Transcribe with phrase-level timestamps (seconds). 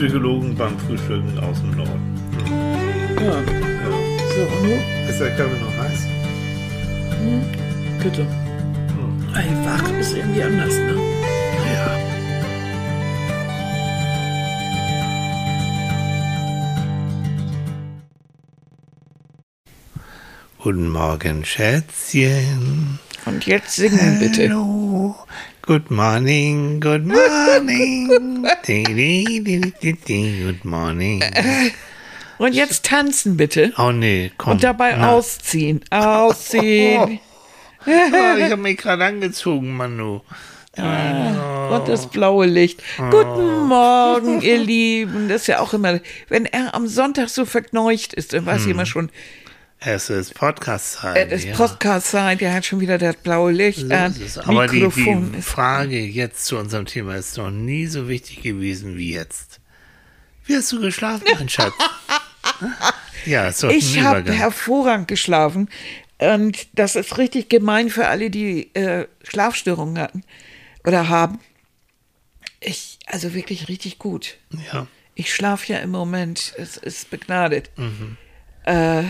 [0.00, 2.16] Psychologen beim Frühstücken aus dem Norden.
[3.20, 3.26] Ja.
[3.26, 3.38] Ja.
[4.34, 4.80] So, und nun?
[5.06, 6.06] Ist der Kaffee noch heiß?
[8.02, 8.22] Bitte.
[8.22, 9.28] Hm.
[9.34, 10.96] Ey, wach ist irgendwie anders, ne?
[11.74, 11.98] Ja.
[20.62, 22.98] Guten Morgen, Schätzchen.
[23.26, 24.48] Und jetzt singen bitte.
[25.70, 28.08] Good morning, good morning.
[28.66, 31.22] Good morning.
[32.38, 33.72] Und jetzt tanzen bitte.
[33.78, 34.54] Oh nee, komm.
[34.54, 35.12] Und dabei Na.
[35.12, 35.80] ausziehen.
[35.90, 37.20] Ausziehen.
[37.86, 40.22] Ah, ich habe mich gerade angezogen, Manu.
[40.76, 42.82] Und das blaue Licht.
[43.10, 45.28] Guten Morgen, ihr Lieben.
[45.28, 48.70] Das ist ja auch immer, wenn er am Sonntag so verkneucht ist, dann weiß ich
[48.72, 49.10] immer schon,
[49.82, 51.16] Es ist Podcast-Zeit.
[51.16, 51.54] äh, das ja.
[51.56, 54.10] Podcast sein, der hat schon wieder das blaue Licht So an.
[54.12, 54.38] ist es.
[54.38, 55.48] Aber die, Mikrofon die ist.
[55.48, 59.58] Frage jetzt zu unserem Thema ist noch nie so wichtig gewesen wie jetzt.
[60.44, 61.72] Wie hast du geschlafen, mein Schatz?
[63.24, 65.70] ja, ist doch Ich habe hervorragend geschlafen.
[66.18, 70.24] Und das ist richtig gemein für alle, die äh, Schlafstörungen hatten
[70.84, 71.38] oder haben.
[72.60, 74.36] Ich, also wirklich richtig gut.
[74.70, 77.70] Ja, Ich schlafe ja im Moment, es ist begnadet.
[77.76, 78.18] Mhm.
[78.64, 79.04] Äh,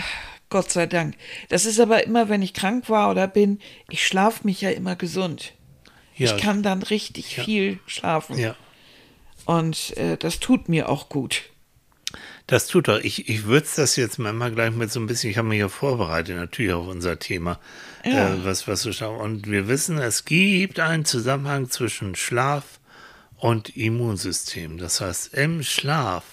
[0.51, 1.15] Gott sei Dank.
[1.48, 4.97] Das ist aber immer, wenn ich krank war oder bin, ich schlafe mich ja immer
[4.97, 5.55] gesund.
[6.17, 8.37] ja, Ich kann dann richtig viel schlafen.
[8.39, 8.55] ja.
[9.47, 11.43] Und äh, das tut mir auch gut.
[12.47, 12.98] Das tut doch.
[12.98, 15.69] Ich, ich würze das jetzt mal gleich mit so ein bisschen, ich habe mich ja
[15.69, 17.59] vorbereitet natürlich auf unser Thema,
[18.05, 18.34] Ja.
[18.34, 19.21] äh, was, was schauen.
[19.21, 22.81] Und wir wissen, es gibt einen Zusammenhang zwischen Schlaf
[23.37, 24.78] und Immunsystem.
[24.78, 26.25] Das heißt, im Schlaf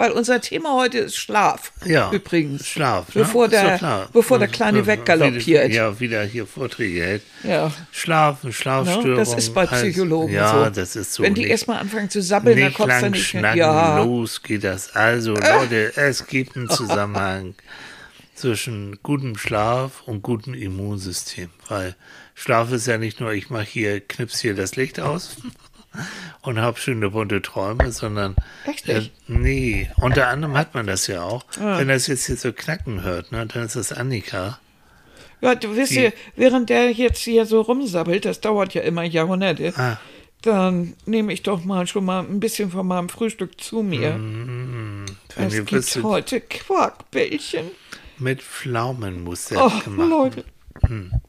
[0.00, 1.72] Weil unser Thema heute ist Schlaf.
[1.84, 2.66] Ja, Übrigens.
[2.66, 3.08] Schlaf.
[3.12, 3.56] Bevor, ne?
[3.60, 5.74] Doch der, bevor der Kleine weggaloppiert.
[5.74, 7.22] Ja, wieder hier Vorträge hält.
[7.42, 7.70] Ja.
[7.92, 9.10] Schlafen, Schlafstörungen.
[9.10, 9.16] Ne?
[9.18, 10.70] Das ist bei heißt- Psychologen Ja, so.
[10.70, 11.22] das ist so.
[11.22, 13.54] Wenn die erstmal anfangen zu sabbeln, dann nicht kommst du lang nicht mehr.
[13.54, 14.02] Ja.
[14.02, 14.96] los geht das.
[14.96, 17.54] Also, Leute, es gibt einen Zusammenhang
[18.34, 21.50] zwischen gutem Schlaf und gutem Immunsystem.
[21.68, 21.94] Weil
[22.34, 25.36] Schlaf ist ja nicht nur, ich mache hier, knips hier das Licht aus
[26.42, 28.36] und habe schöne bunte Träume, sondern
[28.66, 29.12] Echt äh, nicht?
[29.28, 31.44] nee, unter anderem hat man das ja auch.
[31.60, 31.78] Ah.
[31.78, 34.58] Wenn das jetzt hier so knacken hört, ne, dann ist das Annika.
[35.40, 39.72] Ja, du wisst ja, während der jetzt hier so rumsabbelt, das dauert ja immer Jahrhunderte,
[39.76, 39.98] Ah.
[40.42, 44.12] dann nehme ich doch mal schon mal ein bisschen von meinem Frühstück zu mir.
[44.12, 45.06] Mhm.
[45.36, 47.70] Wenn es gibt heute Quarkbällchen.
[48.18, 50.08] mit Pflaumenmus Oh, gemacht.
[50.10, 50.44] Leute,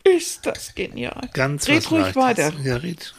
[0.03, 1.29] ist das genial.
[1.33, 2.15] Ganz Red was ruhig Leichtes.
[2.23, 2.53] weiter.
[2.63, 3.13] Ja, red.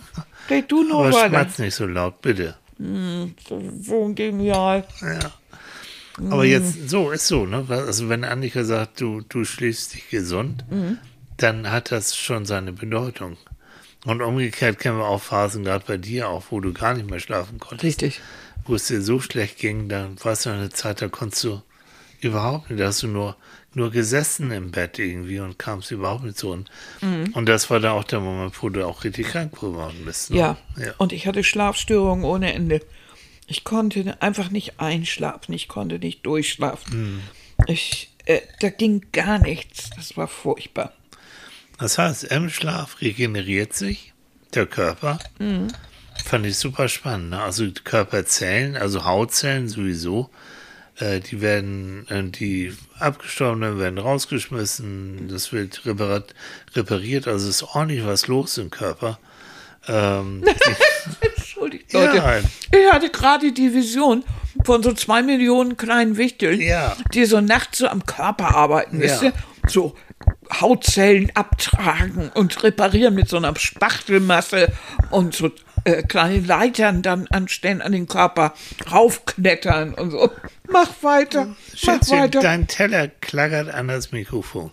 [0.50, 1.28] Red du nur Aber weiter.
[1.28, 2.56] schmatz nicht so laut, bitte.
[2.78, 4.84] So, so genial.
[5.00, 5.32] Ja.
[6.30, 7.64] Aber jetzt, so ist so, ne?
[7.68, 10.98] Also wenn Annika sagt, du, du schläfst dich gesund, Mhm.
[11.38, 13.36] dann hat das schon seine Bedeutung.
[14.04, 17.20] Und umgekehrt kennen wir auch Phasen, gerade bei dir auch, wo du gar nicht mehr
[17.20, 17.84] schlafen konntest.
[17.84, 18.20] Richtig.
[18.66, 21.62] Wo es dir so schlecht ging, dann war es ja eine Zeit, da konntest du
[22.20, 23.36] überhaupt nicht, da hast du nur,
[23.74, 26.50] nur gesessen im Bett irgendwie und kamst überhaupt nicht so.
[26.50, 27.30] Und, Mhm.
[27.34, 30.30] und das war dann auch der Moment, wo du auch richtig krank geworden bist.
[30.30, 30.36] Ne?
[30.38, 30.56] Ja.
[30.76, 30.92] ja.
[30.98, 32.80] Und ich hatte Schlafstörungen ohne Ende.
[33.46, 36.92] Ich konnte einfach nicht einschlafen, ich konnte nicht durchschlafen.
[36.92, 37.20] Hm.
[37.66, 39.90] Ich, äh, da ging gar nichts.
[39.96, 40.92] Das war furchtbar.
[41.78, 44.12] Das heißt, im Schlaf regeneriert sich
[44.54, 45.18] der Körper.
[45.38, 45.68] Mhm.
[46.24, 47.30] Fand ich super spannend.
[47.30, 47.42] Ne?
[47.42, 50.30] Also Körperzellen, also Hautzellen sowieso,
[51.02, 56.34] äh, die werden, äh, die abgestorbenen werden rausgeschmissen, das wird reparat,
[56.74, 59.18] repariert, also ist ordentlich was los im Körper.
[59.88, 60.44] Ähm,
[61.20, 62.04] Entschuldigt, Ja.
[62.04, 62.44] Leute.
[62.70, 64.22] Ich hatte gerade die Vision
[64.64, 66.96] von so zwei Millionen kleinen Wichteln, Ja.
[67.14, 69.02] die so nachts so am Körper arbeiten, Ja.
[69.04, 69.32] wisst ihr?
[69.68, 69.96] So
[70.60, 74.68] Hautzellen abtragen und reparieren mit so einer Spachtelmasse
[75.10, 75.50] und so
[75.84, 78.54] äh, kleine Leitern dann anstellen an den Körper,
[78.90, 80.30] raufklettern und so.
[80.68, 82.40] Mach weiter, mach Schätzchen, weiter.
[82.40, 84.70] dein Teller klackert an das Mikrofon.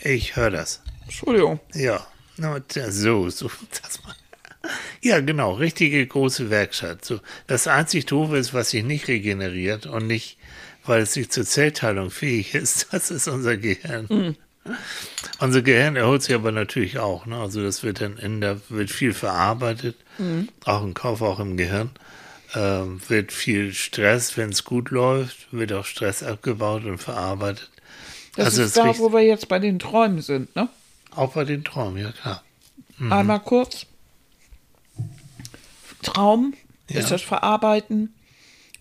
[0.00, 0.82] Ich höre das.
[1.04, 1.60] Entschuldigung.
[1.74, 2.06] Ja,
[2.68, 3.50] tja, so, so,
[3.82, 4.14] das mal.
[5.00, 7.04] Ja, genau, richtige große Werkstatt.
[7.04, 10.36] So, das einzig Doofe ist, was sich nicht regeneriert und nicht,
[10.84, 14.36] weil es nicht zur Zellteilung fähig ist, das ist unser Gehirn.
[15.38, 17.24] Unser Gehirn erholt sich aber natürlich auch.
[17.24, 17.36] Ne?
[17.36, 19.96] Also das wird dann in der, wird viel verarbeitet,
[20.64, 21.90] auch im Kopf, auch im Gehirn.
[22.54, 27.70] Ähm, wird viel Stress, wenn es gut läuft, wird auch Stress abgebaut und verarbeitet.
[28.36, 30.68] Das also ist da, wo wir jetzt bei den Träumen sind, ne?
[31.14, 32.42] auch bei den Träumen, ja klar.
[32.98, 33.12] Mhm.
[33.12, 33.84] Einmal kurz.
[36.02, 36.54] Traum
[36.88, 37.00] Ja.
[37.00, 38.14] ist das Verarbeiten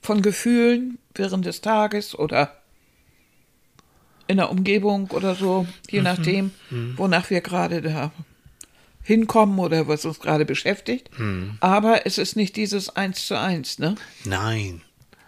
[0.01, 2.55] von Gefühlen während des Tages oder
[4.27, 5.67] in der Umgebung oder so, Mhm.
[5.89, 6.51] je nachdem,
[6.95, 8.11] wonach wir gerade da
[9.07, 11.17] hinkommen oder was uns gerade beschäftigt.
[11.17, 11.57] Mhm.
[11.61, 13.95] Aber es ist nicht dieses Eins zu eins, ne?
[14.25, 14.81] Nein.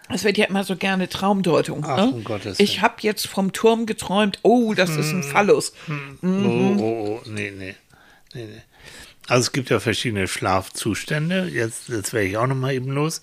[0.10, 1.86] Es wird ja immer so gerne Traumdeutung.
[1.88, 2.12] Ach, ne?
[2.12, 5.72] um Gottes ich habe jetzt vom Turm geträumt, oh, das ist ein Phallus.
[6.22, 7.76] Oh, oh, oh, nee, nee,
[8.34, 8.62] nee, nee.
[9.28, 11.48] Also es gibt ja verschiedene Schlafzustände.
[11.48, 13.22] Jetzt, jetzt werde ich auch noch mal eben los.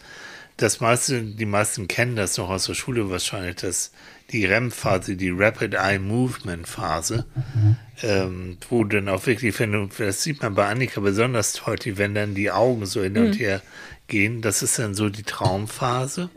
[0.56, 3.92] Das meiste, die meisten kennen das noch aus der Schule wahrscheinlich, dass
[4.32, 7.26] die REM-Phase, die Rapid Eye Movement Phase,
[8.02, 12.14] ähm, wo dann auch wirklich, wenn du, das sieht man bei Annika besonders deutlich, wenn
[12.14, 13.62] dann die Augen so hin und her
[14.08, 16.30] gehen, das ist dann so die Traumphase.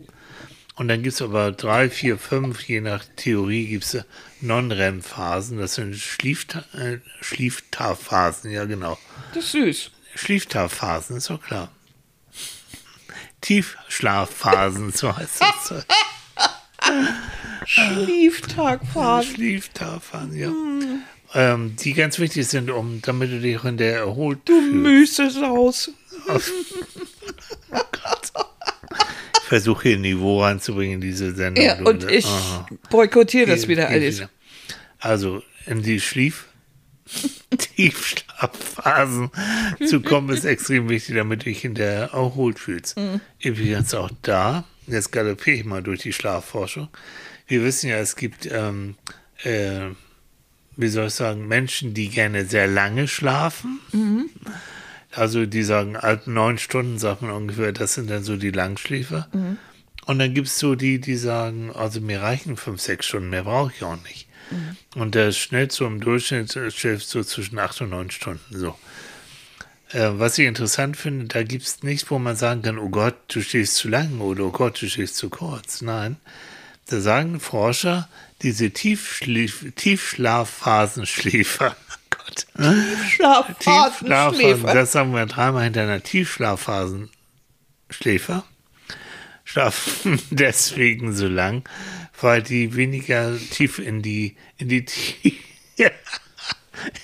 [0.76, 4.06] Und dann gibt es aber drei, vier, fünf, je nach Theorie gibt es
[4.40, 7.00] Non-REM-Phasen, das sind Schliefta äh,
[8.50, 8.98] ja genau.
[9.34, 9.92] Das ist süß.
[10.16, 11.72] Schlieftagphasen, ist doch klar.
[13.42, 15.86] Tiefschlafphasen, so heißt das.
[17.70, 19.36] Schlieftagphasen.
[19.36, 20.52] Schlieftagphasen, ja.
[21.36, 24.74] Ähm, die ganz wichtig sind, um, damit du dich auch in der erholt Du fühlst.
[24.74, 25.92] Müsesaus.
[26.36, 26.52] Ich
[29.48, 31.64] versuche hier ein Niveau reinzubringen in diese Sendung.
[31.64, 32.66] Ja, Du- und ich Aha.
[32.90, 34.18] boykottiere das wieder geht alles.
[34.18, 34.30] wieder.
[34.98, 36.46] Also in die Schlief
[37.58, 39.30] Tiefschlafphasen
[39.88, 42.98] zu kommen, ist extrem wichtig, damit du dich in der erholt fühlst.
[42.98, 43.22] Mhm.
[43.40, 46.88] Übrigens auch da, jetzt galoppiere ich mal durch die Schlafforschung.
[47.50, 48.96] Wir wissen ja, es gibt, ähm,
[49.44, 49.90] äh,
[50.78, 53.82] wie soll ich sagen, Menschen, die gerne sehr lange schlafen.
[53.92, 54.30] Mhm.
[55.12, 59.28] Also die sagen, neun Stunden sagt man ungefähr, das sind dann so die Langschläfer.
[59.34, 59.58] Mhm.
[60.06, 63.44] Und dann gibt es so die, die sagen, also mir reichen fünf, sechs Stunden, mehr
[63.44, 64.30] brauche ich auch nicht.
[64.96, 68.42] Und der schnellt so im Durchschnitt äh, schläft so zwischen acht und neun Stunden.
[68.50, 68.78] So.
[69.92, 73.16] Äh, was ich interessant finde, da gibt es nichts, wo man sagen kann, oh Gott,
[73.28, 75.82] du stehst zu lang oder oh Gott, du stehst zu kurz.
[75.82, 76.18] Nein.
[76.90, 78.10] Da sagen Forscher,
[78.42, 81.76] diese Tiefschlief Tiefschlafphasenschläfer,
[82.10, 82.48] Gott,
[83.10, 84.74] Schlafphasen, Tiefschlafphasen, Schläfer.
[84.74, 88.44] das sagen wir dreimal hintereinander, Tiefschlafphasenschläfer
[89.50, 91.68] schlafen deswegen so lang,
[92.22, 94.86] weil die weniger tief in die, in die,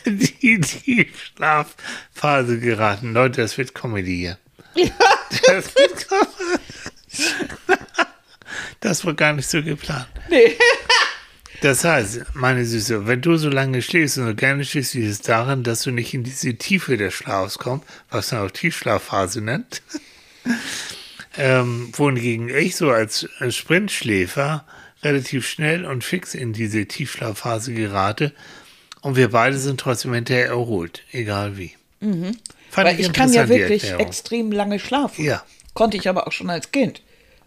[0.04, 3.14] in die Tiefschlafphase geraten.
[3.14, 4.38] Leute, das wird Comedy hier.
[5.48, 6.08] Das, wird
[8.86, 10.08] das war gar nicht so geplant.
[10.30, 10.54] Nee.
[11.62, 15.22] Das heißt, meine Süße, wenn du so lange schläfst und so gerne schläfst, liegt es
[15.22, 19.82] daran, dass du nicht in diese Tiefe des Schlafs kommst, was man auch Tiefschlafphase nennt.
[21.38, 24.66] ähm, wohingegen ich so als äh, Sprintschläfer
[25.02, 28.34] relativ schnell und fix in diese Tiefschlafphase gerate
[29.02, 31.74] und wir beide sind trotzdem hinterher erholt, egal wie.
[32.02, 32.38] Fand Mhm.
[32.76, 35.24] Weil ich kann ja wirklich extrem lange schlafen.
[35.24, 35.44] Ja.
[35.74, 37.02] Konnte ich aber auch schon als Kind.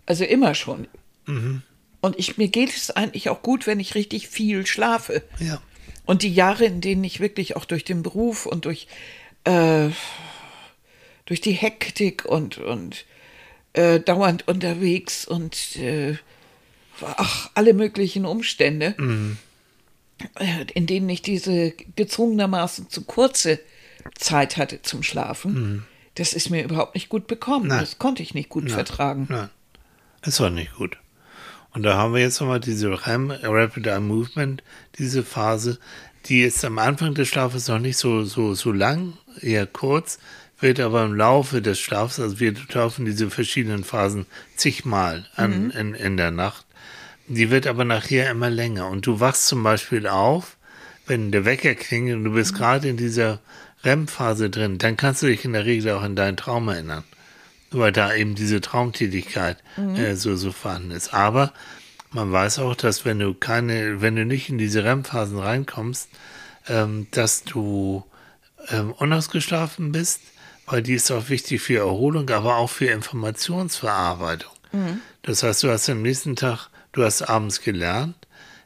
[0.07, 0.89] Also immer schon.
[1.29, 1.63] Mhm.
[2.01, 5.23] Und ich, mir geht es eigentlich auch gut, wenn ich richtig viel schlafe.
[5.39, 5.61] Ja.
[6.05, 8.87] Und die Jahre, in denen ich wirklich auch durch den Beruf und durch,
[9.45, 9.89] äh,
[11.27, 13.05] durch die Hektik und, und
[13.75, 16.17] äh, dauernd unterwegs und äh,
[17.03, 18.95] ach, alle möglichen Umstände,
[20.37, 23.61] äh, in denen ich diese gezwungenermaßen zu kurze
[24.15, 27.69] Zeit hatte zum Schlafen, das ist mir überhaupt nicht gut bekommen.
[27.69, 27.81] Nein.
[27.81, 29.27] Das konnte ich nicht gut vertragen.
[29.29, 29.51] Nein,
[30.23, 30.97] ist doch nicht gut.
[31.73, 34.63] Und da haben wir jetzt nochmal diese REM, Rapid Eye Movement,
[34.99, 35.79] diese Phase,
[36.27, 40.19] die ist am Anfang des Schlafes noch nicht so, so, so lang, eher kurz,
[40.61, 44.27] wird aber im Laufe des Schlafs, also wir laufen diese verschiedenen Phasen
[44.57, 46.67] zigmal an, in, in der Nacht,
[47.29, 48.89] die wird aber nachher immer länger.
[48.89, 50.57] Und du wachst zum Beispiel auf,
[51.07, 53.41] wenn der Wecker klingelt und du bist gerade in dieser
[53.85, 57.05] REM-Phase drin, dann kannst du dich in der Regel auch an deinen Traum erinnern
[57.71, 59.59] weil da eben diese Traumtätigkeit
[59.97, 61.13] äh, so, so vorhanden ist.
[61.13, 61.53] Aber
[62.11, 66.09] man weiß auch, dass wenn du keine, wenn du nicht in diese REM-Phasen reinkommst,
[66.69, 68.05] ähm, dass du
[68.71, 70.21] ähm, unausgeschlafen bist,
[70.67, 74.53] weil die ist auch wichtig für Erholung, aber auch für Informationsverarbeitung.
[75.23, 78.15] Das heißt, du hast am nächsten Tag, du hast abends gelernt,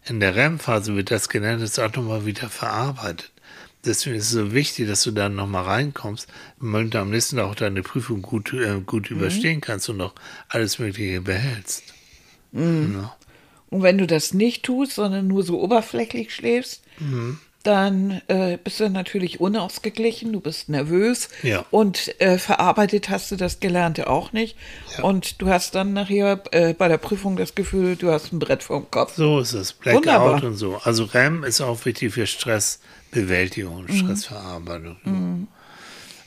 [0.04, 3.30] in der REM-Phase wird das Gelernte auch nochmal wieder verarbeitet.
[3.85, 6.29] Deswegen ist es so wichtig, dass du dann nochmal reinkommst,
[6.61, 10.15] damit du am nächsten Tag auch deine Prüfung gut, äh, gut überstehen kannst und noch
[10.49, 11.83] alles Mögliche behältst.
[12.53, 13.17] Ja.
[13.71, 17.39] Und wenn du das nicht tust, sondern nur so oberflächlich schläfst, Mhm.
[17.66, 21.64] Dann äh, bist du natürlich unausgeglichen, du bist nervös Ja.
[21.71, 24.57] und äh, verarbeitet hast du das Gelernte auch nicht.
[25.02, 28.62] Und du hast dann nachher äh, bei der Prüfung das Gefühl, du hast ein Brett
[28.62, 29.14] vorm Kopf.
[29.16, 29.73] So ist es.
[29.73, 30.45] Blackout Wunderbar.
[30.45, 30.81] und so.
[30.85, 35.49] Also REM ist auch wichtig für Stressbewältigung und Stressverarbeitung.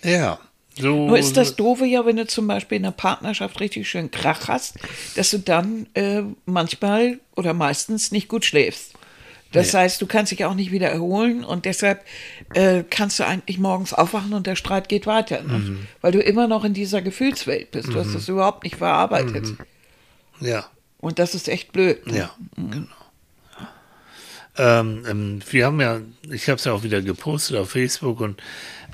[0.04, 0.39] Ja.
[0.77, 4.12] So, Nur ist das Doofe ja, wenn du zum Beispiel in einer Partnerschaft richtig schön
[4.12, 4.75] Krach hast,
[5.15, 8.92] dass du dann äh, manchmal oder meistens nicht gut schläfst.
[9.52, 9.80] Das Nee.
[9.80, 12.04] heißt, du kannst dich auch nicht wieder erholen und deshalb
[12.54, 15.42] äh, kannst du eigentlich morgens aufwachen und der Streit geht weiter.
[15.44, 15.60] Ne?
[15.60, 15.88] Mhm.
[16.02, 17.88] Weil du immer noch in dieser Gefühlswelt bist.
[17.90, 19.54] Du hast das überhaupt nicht verarbeitet.
[20.42, 20.66] ja.
[21.00, 22.00] Und das ist echt blöd.
[22.12, 22.88] Ja, genau.
[24.58, 26.00] Ähm, ähm, wir haben ja,
[26.32, 28.42] ich habe es ja auch wieder gepostet auf Facebook und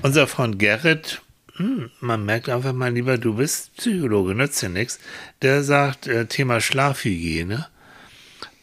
[0.01, 1.21] unser Freund Gerrit,
[1.55, 4.99] hm, man merkt einfach mal lieber, du bist Psychologe, nützt dir nichts,
[5.43, 7.67] der sagt, äh, Thema Schlafhygiene,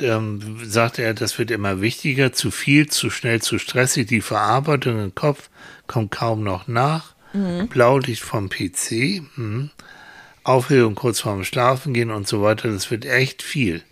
[0.03, 5.03] ähm, sagt er, das wird immer wichtiger, zu viel, zu schnell, zu stressig, die Verarbeitung
[5.03, 5.51] im Kopf
[5.87, 7.69] kommt kaum noch nach, mhm.
[7.69, 9.71] Blaulicht vom PC, hm.
[10.45, 13.83] Aufregung kurz vorm Schlafen gehen und so weiter, das wird echt viel.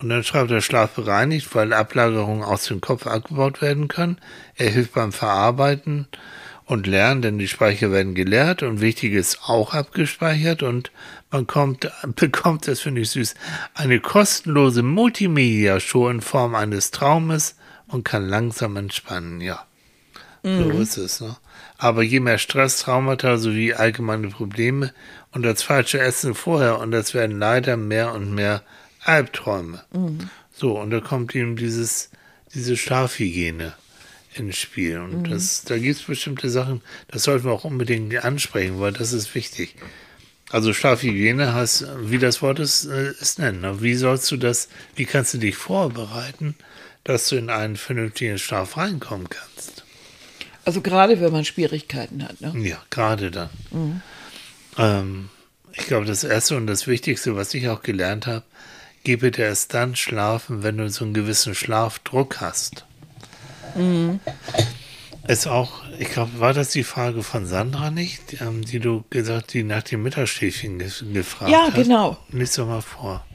[0.00, 4.18] Und dann schreibt er Schlaf bereinigt, weil Ablagerungen aus dem Kopf abgebaut werden können.
[4.54, 6.06] Er hilft beim Verarbeiten
[6.64, 10.92] und Lernen, denn die Speicher werden geleert und Wichtiges auch abgespeichert und
[11.30, 13.34] man kommt, bekommt, das finde ich süß,
[13.74, 17.56] eine kostenlose Multimedia-Show in Form eines Traumes
[17.86, 19.64] und kann langsam entspannen, ja.
[20.42, 20.62] Mhm.
[20.62, 21.36] So ist es, ne?
[21.76, 24.92] Aber je mehr Stress, Traumata sowie allgemeine Probleme
[25.32, 28.62] und das falsche Essen vorher und das werden leider mehr und mehr
[29.04, 29.84] Albträume.
[29.92, 30.30] Mhm.
[30.52, 32.10] So, und da kommt eben dieses,
[32.52, 33.74] diese Schlafhygiene
[34.34, 34.98] ins Spiel.
[34.98, 35.30] Und mhm.
[35.30, 39.34] das, da gibt es bestimmte Sachen, das sollten wir auch unbedingt ansprechen, weil das ist
[39.34, 39.76] wichtig.
[40.50, 43.60] Also Schlafhygiene heißt, wie das Wort es, äh, es nennt.
[43.60, 43.82] Ne?
[43.82, 46.54] Wie sollst du das, wie kannst du dich vorbereiten,
[47.04, 49.84] dass du in einen vernünftigen Schlaf reinkommen kannst?
[50.64, 52.54] Also gerade wenn man Schwierigkeiten hat, ne?
[52.66, 53.50] Ja, gerade dann.
[53.70, 54.02] Mhm.
[54.76, 55.28] Ähm,
[55.72, 58.44] ich glaube, das Erste und das Wichtigste, was ich auch gelernt habe,
[59.04, 62.84] geh bitte erst dann schlafen, wenn du so einen gewissen Schlafdruck hast.
[63.74, 64.20] Mhm.
[65.28, 69.52] Ist auch, ich glaube, war das die Frage von Sandra nicht, ähm, die du gesagt,
[69.52, 71.76] die nach dem Mittagsschläfchen ge gefragt ja, hast?
[71.76, 72.16] Ja, genau.
[72.30, 73.26] Lies doch mal vor.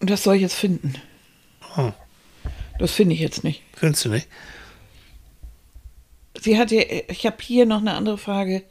[0.00, 0.96] Und das soll ich jetzt finden.
[1.76, 1.92] Oh.
[2.80, 3.62] Das finde ich jetzt nicht.
[3.76, 4.26] Findest du nicht?
[6.40, 8.64] Sie hatte, ich habe hier noch eine andere Frage.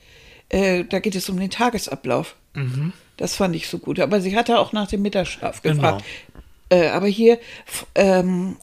[0.50, 2.36] Äh, da geht es um den Tagesablauf.
[2.54, 2.92] Mhm.
[3.16, 4.01] Das fand ich so gut.
[4.01, 6.04] Aber sie hatte auch nach dem Mittagsschlaf gefragt.
[6.68, 6.84] Genau.
[6.84, 7.40] Äh, aber hier
[7.96, 8.58] ähm,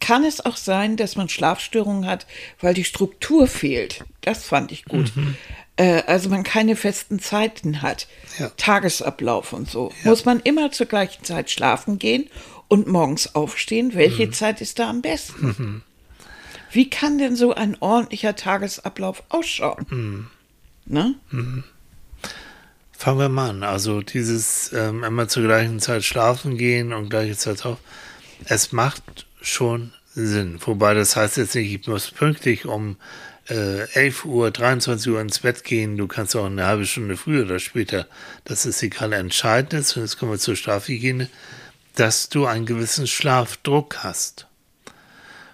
[0.00, 2.26] kann es auch sein, dass man Schlafstörungen hat,
[2.60, 4.04] weil die Struktur fehlt.
[4.20, 5.14] Das fand ich gut.
[5.16, 5.36] Mhm.
[5.76, 8.50] Äh, also man keine festen Zeiten hat, ja.
[8.56, 9.92] Tagesablauf und so.
[10.02, 10.10] Ja.
[10.10, 12.28] Muss man immer zur gleichen Zeit schlafen gehen
[12.68, 13.94] und morgens aufstehen?
[13.94, 14.32] Welche mhm.
[14.32, 15.46] Zeit ist da am besten?
[15.46, 15.82] Mhm.
[16.70, 19.86] Wie kann denn so ein ordentlicher Tagesablauf ausschauen?
[19.88, 20.30] Mhm.
[20.84, 21.14] Ne?
[21.30, 21.64] Mhm.
[22.92, 23.62] Fangen wir mal an.
[23.62, 27.78] Also dieses ähm, immer zur gleichen Zeit schlafen gehen und gleiche Zeit auf.
[28.44, 30.58] Es macht schon Sinn.
[30.64, 32.96] Wobei das heißt jetzt nicht, ich muss pünktlich um
[33.48, 35.96] äh, 11 Uhr, 23 Uhr ins Bett gehen.
[35.96, 38.06] Du kannst auch eine halbe Stunde früher oder später.
[38.44, 39.12] Das ist egal.
[39.12, 41.28] Entscheidend ist, und jetzt kommen wir zur Schlafhygiene,
[41.94, 44.46] dass du einen gewissen Schlafdruck hast.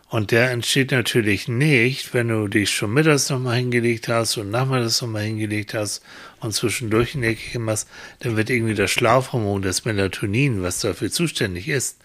[0.09, 5.03] Und der entsteht natürlich nicht, wenn du dich schon mittags nochmal hingelegt hast und nachmittags
[5.03, 6.03] nochmal hingelegt hast
[6.39, 7.89] und zwischendurch ein Eckchen machst,
[8.21, 11.99] dann wird irgendwie das Schlafhormon, das Melatonin, was dafür zuständig ist,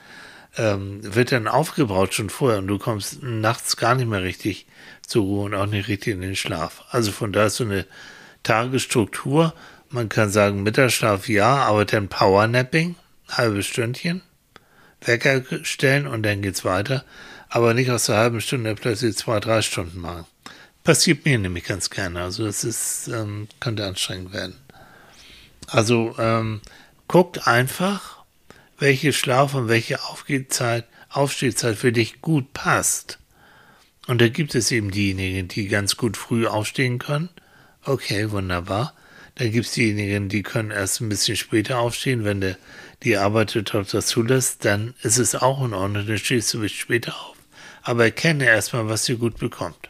[0.57, 4.65] ähm, wird dann aufgebaut schon vorher und du kommst nachts gar nicht mehr richtig
[5.05, 6.83] zur Ruhe und auch nicht richtig in den Schlaf.
[6.91, 7.85] Also von da ist so eine
[8.43, 9.53] Tagesstruktur.
[9.89, 12.95] Man kann sagen, Mittagsschlaf ja, aber dann Powernapping,
[13.29, 14.21] halbes Stündchen,
[15.01, 17.03] Wecker stellen und dann geht's weiter
[17.49, 20.25] aber nicht aus der halben Stunde plötzlich zwei, drei Stunden machen.
[20.83, 22.21] Passiert mir nämlich ganz gerne.
[22.21, 24.55] Also das ist, ähm, könnte anstrengend werden.
[25.67, 26.61] Also ähm,
[27.07, 28.18] guckt einfach,
[28.79, 33.19] welche Schlaf- und welche Aufgehzeit, Aufstehzeit für dich gut passt.
[34.07, 37.29] Und da gibt es eben diejenigen, die ganz gut früh aufstehen können.
[37.83, 38.95] Okay, wunderbar.
[39.35, 42.57] Dann gibt es diejenigen, die können erst ein bisschen später aufstehen, wenn der,
[43.03, 47.15] die Arbeit das zulässt, dann ist es auch in Ordnung, dann stehst du bis später
[47.15, 47.39] auf
[47.89, 49.89] aber erkenne erstmal, was sie gut bekommt.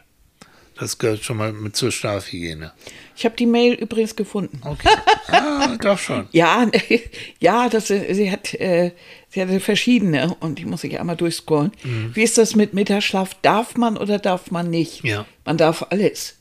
[0.78, 2.72] Das gehört schon mal mit zur Schlafhygiene.
[3.20, 4.62] Ich habe die Mail übrigens gefunden.
[4.64, 4.88] Okay.
[5.28, 6.26] Ah, doch schon.
[6.32, 6.66] ja,
[7.38, 8.92] ja, das, sie hat, äh,
[9.28, 11.70] sie hatte verschiedene und ich muss sich einmal durchscrollen.
[11.84, 12.12] Mhm.
[12.14, 13.36] Wie ist das mit Mittagsschlaf?
[13.42, 15.04] Darf man oder darf man nicht?
[15.04, 15.26] Ja.
[15.44, 16.38] Man darf alles.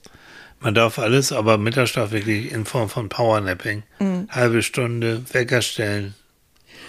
[0.61, 3.83] Man darf alles, aber Mittagsschlaf wirklich in Form von Powernapping.
[3.99, 4.29] Mhm.
[4.29, 6.15] Halbe Stunde, Wecker stellen,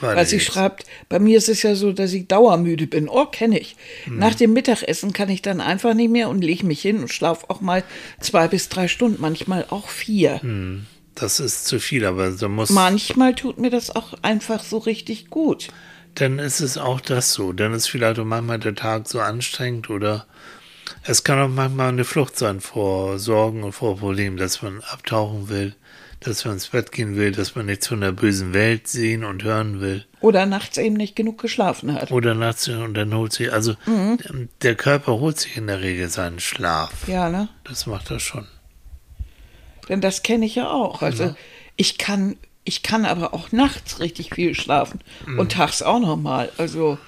[0.01, 3.09] weil sie schreibt, bei mir ist es ja so, dass ich dauermüde bin.
[3.09, 3.77] Oh, kenne ich.
[4.05, 4.19] Hm.
[4.19, 7.49] Nach dem Mittagessen kann ich dann einfach nicht mehr und lege mich hin und schlafe
[7.49, 7.85] auch mal
[8.21, 10.43] zwei bis drei Stunden, manchmal auch vier.
[10.43, 10.87] Hm.
[11.15, 12.71] Das ist zu viel, aber da muss.
[12.71, 15.69] Manchmal tut mir das auch einfach so richtig gut.
[16.15, 17.53] Dann ist es auch das so.
[17.53, 20.27] Dann ist vielleicht auch manchmal der Tag so anstrengend oder
[21.05, 25.49] es kann auch manchmal eine Flucht sein vor Sorgen und vor Problemen, dass man abtauchen
[25.49, 25.75] will
[26.21, 29.43] dass man ins Bett gehen will, dass man nichts von der bösen Welt sehen und
[29.43, 30.05] hören will.
[30.21, 32.11] Oder nachts eben nicht genug geschlafen hat.
[32.13, 34.49] Oder nachts und dann holt sich, also mhm.
[34.63, 37.09] der Körper holt sich in der Regel seinen Schlaf.
[37.09, 37.49] Ja, ne?
[37.65, 38.47] Das macht er schon.
[39.89, 41.03] Denn das kenne ich ja auch.
[41.03, 41.37] Also ja.
[41.77, 45.39] ich kann, Ich kann aber auch nachts richtig viel schlafen Mhm.
[45.39, 46.53] und tags auch nochmal.
[46.59, 46.99] Also,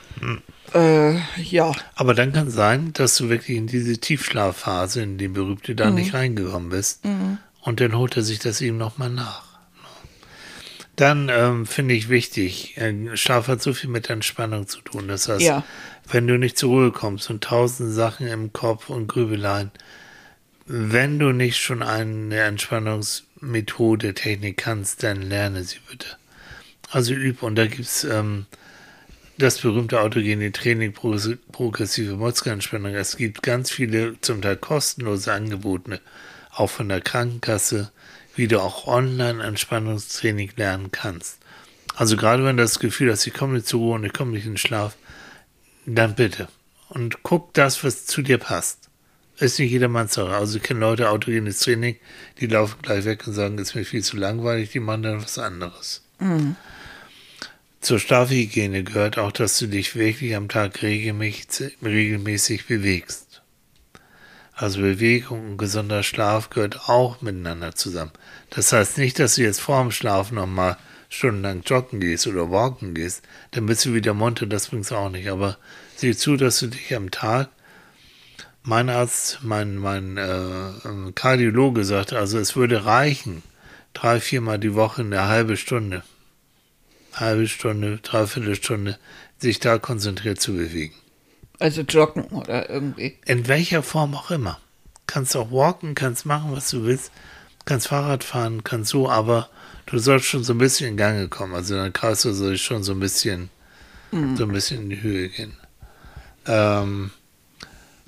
[0.75, 1.73] äh, ja.
[1.95, 6.15] Aber dann kann sein, dass du wirklich in diese Tiefschlafphase, in die berühmte, da nicht
[6.15, 7.03] reingekommen bist.
[7.63, 9.45] Und dann holt er sich das eben nochmal nach.
[10.97, 15.09] Dann ähm, finde ich wichtig, äh, Schlaf hat so viel mit Entspannung zu tun.
[15.09, 15.65] Das heißt, Ja.
[16.07, 19.71] wenn du nicht zur Ruhe kommst und tausend Sachen im Kopf und Grübeleien,
[20.67, 26.07] wenn du nicht schon eine Entspannungsmethode, Technik kannst, dann lerne sie bitte.
[26.91, 27.43] Also üb.
[27.43, 28.45] Und da gibt's ähm,
[29.39, 32.95] das berühmte autogene Training, Progress- progressive Muskelentspannung.
[32.95, 36.01] Es gibt ganz viele, zum Teil kostenlose Angebote,
[36.63, 37.91] auch von der Krankenkasse,
[38.37, 41.39] wie du auch online Entspannungstraining lernen kannst.
[41.95, 44.31] Also gerade wenn du das Gefühl hast, ich komme nicht zur Ruhe und ich komme
[44.31, 44.97] nicht in den Schlaf,
[45.85, 46.49] dann bitte.
[46.89, 48.89] Und guck das, was zu dir passt.
[49.39, 50.35] Ist nicht jedermanns Sache.
[50.35, 51.97] Also ich kenne Leute, autogenes Training,
[52.39, 55.39] die laufen gleich weg und sagen, ist mir viel zu langweilig, die machen dann was
[55.39, 56.03] anderes.
[57.81, 63.32] Zur Schlafhygiene gehört auch, dass du dich wirklich am Tag regelmäßig, regelmäßig bewegst.
[64.63, 68.13] Also Bewegung und gesunder Schlaf gehört auch miteinander zusammen.
[68.51, 70.77] Das heißt nicht, dass du jetzt vor dem Schlaf nochmal
[71.09, 75.29] stundenlang joggen gehst oder walken gehst, dann bist du wieder munter, das bringt's auch nicht.
[75.29, 75.59] Aber
[75.97, 77.49] sieh zu, dass du dich am Tag,
[78.63, 83.43] mein Arzt, mein, mein äh, Kardiologe sagte, also es würde reichen,
[83.95, 86.05] drei, viermal die Woche eine halbe Stunde,
[87.15, 88.97] halbe Stunde, dreiviertel Stunde,
[89.39, 90.95] sich da konzentriert zu bewegen.
[91.63, 93.17] Also joggen oder irgendwie.
[93.25, 94.59] In welcher Form auch immer.
[95.07, 97.13] Kannst auch walken, kannst machen, was du willst,
[97.65, 99.49] kannst Fahrrad fahren, kannst so, aber
[99.87, 101.55] du sollst schon so ein bisschen in Gange kommen.
[101.55, 103.51] Also dein Kreislauf soll schon so ein bisschen,
[104.11, 105.57] so ein bisschen in die Höhe gehen.
[106.47, 107.11] Ähm,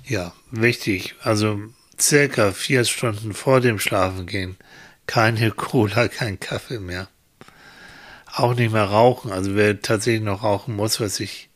[0.03, 1.15] ja, wichtig.
[1.21, 1.59] Also
[1.99, 4.57] circa vier Stunden vor dem Schlafengehen
[5.07, 7.07] keine Cola, kein Kaffee mehr.
[8.33, 9.31] Auch nicht mehr rauchen.
[9.31, 11.49] Also wer tatsächlich noch rauchen muss, was ich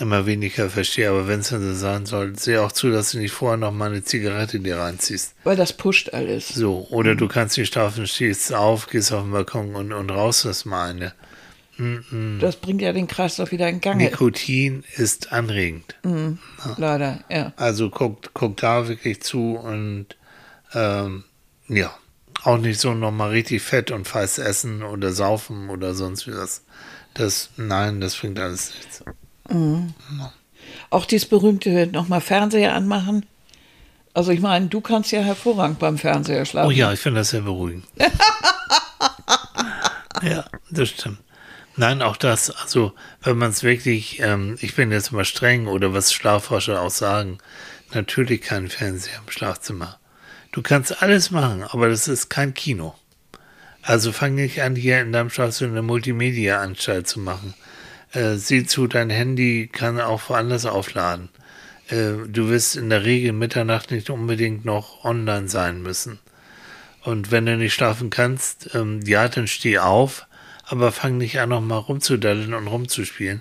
[0.00, 3.18] immer weniger verstehe, aber wenn es dann so sein soll, sehe auch zu, dass du
[3.18, 5.34] nicht vorher noch mal eine Zigarette dir reinziehst.
[5.44, 6.48] Weil das pusht alles.
[6.48, 10.42] So, oder du kannst nicht schlafen, stehst auf, gehst auf den Balkon und, und raus
[10.42, 11.12] das mal eine.
[12.40, 13.96] Das bringt ja den Kreislauf wieder in Gang.
[13.96, 15.96] Nikotin ist anregend.
[16.76, 17.54] Leider, ja.
[17.56, 20.06] Also guck, guck da wirklich zu und
[20.74, 21.24] ähm,
[21.68, 21.94] ja,
[22.42, 26.64] auch nicht so nochmal richtig fett und fast essen oder saufen oder sonst wie das.
[27.14, 29.02] Das, nein, das bringt alles nichts.
[30.90, 33.26] Auch dieses berühmte nochmal Fernseher anmachen.
[34.12, 36.68] Also ich meine, du kannst ja hervorragend beim Fernseher schlafen.
[36.68, 37.84] Oh ja, ich finde das sehr beruhigend.
[40.22, 41.18] ja, das stimmt.
[41.76, 45.94] Nein, auch das, also wenn man es wirklich, ähm, ich bin jetzt mal streng oder
[45.94, 47.38] was Schlafforscher auch sagen,
[47.94, 49.98] natürlich kein Fernseher im Schlafzimmer.
[50.52, 52.94] Du kannst alles machen, aber das ist kein Kino.
[53.82, 57.54] Also fang nicht an, hier in deinem Schlafzimmer eine Multimedia-Anstalt zu machen.
[58.12, 61.28] Äh, sieh zu, dein Handy kann auch woanders aufladen.
[61.88, 66.18] Äh, du wirst in der Regel Mitternacht nicht unbedingt noch online sein müssen.
[67.02, 70.26] Und wenn du nicht schlafen kannst, ähm, ja, dann steh auf,
[70.64, 73.40] aber fang nicht an, noch mal rumzudaddeln und rumzuspielen.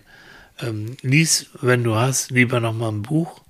[0.62, 3.42] Ähm, lies, wenn du hast, lieber noch mal ein Buch.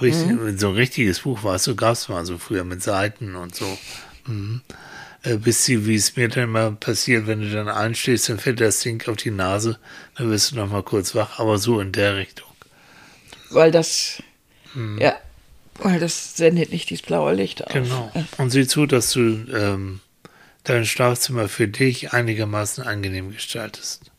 [0.00, 3.36] Richtig, So ein richtiges Buch war es, so gab es mal so früher mit Seiten
[3.36, 3.78] und so.
[4.26, 4.62] Mhm.
[5.24, 8.60] Äh, bis sie, wie es mir dann mal passiert, wenn du dann einstehst, dann fällt
[8.60, 9.78] das Ding auf die Nase,
[10.16, 12.48] dann wirst du noch mal kurz wach, aber so in der Richtung.
[13.50, 14.22] Weil das,
[14.72, 14.98] Hm.
[14.98, 15.14] ja,
[15.78, 17.72] weil das sendet nicht dieses blaue Licht aus.
[17.72, 18.10] Genau.
[18.38, 20.00] Und sieh zu, dass du ähm,
[20.64, 24.10] dein Schlafzimmer für dich einigermaßen angenehm gestaltest.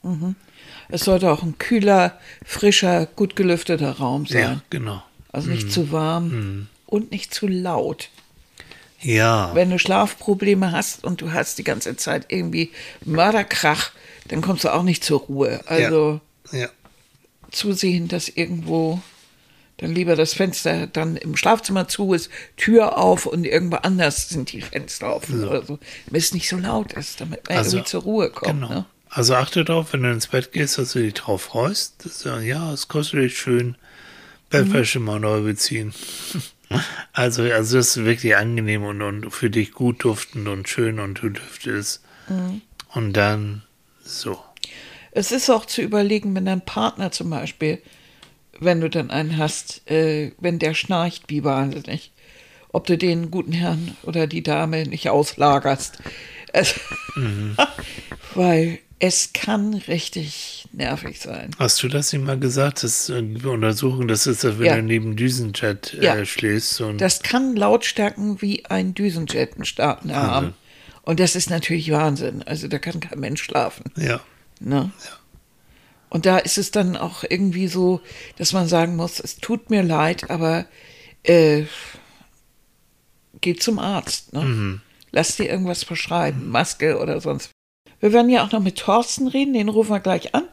[0.89, 4.41] Es sollte auch ein kühler, frischer, gut gelüfteter Raum sein.
[4.41, 5.03] Ja, genau.
[5.31, 8.09] Also nicht zu warm und nicht zu laut.
[9.03, 12.71] Ja, Wenn du Schlafprobleme hast und du hast die ganze Zeit irgendwie
[13.05, 13.91] Mörderkrach,
[14.29, 15.61] dann kommst du auch nicht zur Ruhe.
[15.65, 16.69] Also ja,
[17.51, 19.01] zusehen, dass irgendwo
[19.77, 24.51] dann lieber das Fenster dann im Schlafzimmer zu ist, Tür auf und irgendwo anders sind
[24.51, 25.79] die Fenster offen oder so.
[26.05, 28.61] Damit es nicht so laut ist, damit man Also, irgendwie zur Ruhe kommt.
[28.61, 28.69] genau.
[28.69, 28.85] Ne?
[29.09, 32.05] Also achte darauf, wenn du ins Bett gehst, dass du dich drauf freust.
[32.05, 33.75] Dass du, ja, es kostet dich schön.
[34.49, 35.93] Bettwäsche mal neu beziehen.
[37.13, 41.21] Also, also das ist wirklich angenehm und, und für dich gut duftend und schön und
[41.21, 42.03] du düftest.
[42.93, 43.63] Und dann
[44.03, 44.39] so.
[45.11, 47.81] Es ist auch zu überlegen, wenn dein Partner zum Beispiel,
[48.59, 52.11] wenn du dann einen hast, äh, wenn der schnarcht wie wahnsinnig,
[52.71, 55.99] ob du den guten Herrn oder die Dame nicht auslagerst.
[56.51, 56.79] Es,
[58.35, 61.51] Weil es kann richtig nervig sein.
[61.59, 62.83] Hast du das ihm mal gesagt?
[62.83, 64.75] Das äh, gibt Untersuchung, das ist, wenn Ja.
[64.77, 66.25] du neben Düsenjet äh, Ja.
[66.25, 66.79] schläfst.
[66.81, 70.53] Und Das kann Lautstärken wie ein Düsenjet starten haben.
[71.01, 72.43] Und das ist natürlich Wahnsinn.
[72.43, 73.83] Also da kann kein Mensch schlafen.
[73.97, 74.21] Ja.
[74.61, 74.91] Ne?
[76.09, 77.99] Und da ist es dann auch irgendwie so,
[78.37, 80.65] dass man sagen muss, es tut mir leid, aber
[81.23, 81.63] äh,
[83.41, 84.31] geh zum Arzt.
[84.31, 84.79] Ne?
[85.11, 87.49] Lass dir irgendwas verschreiben, Maske oder sonst.
[88.03, 90.43] Wir werden ja auch noch mit Thorsten reden, den rufen wir gleich an.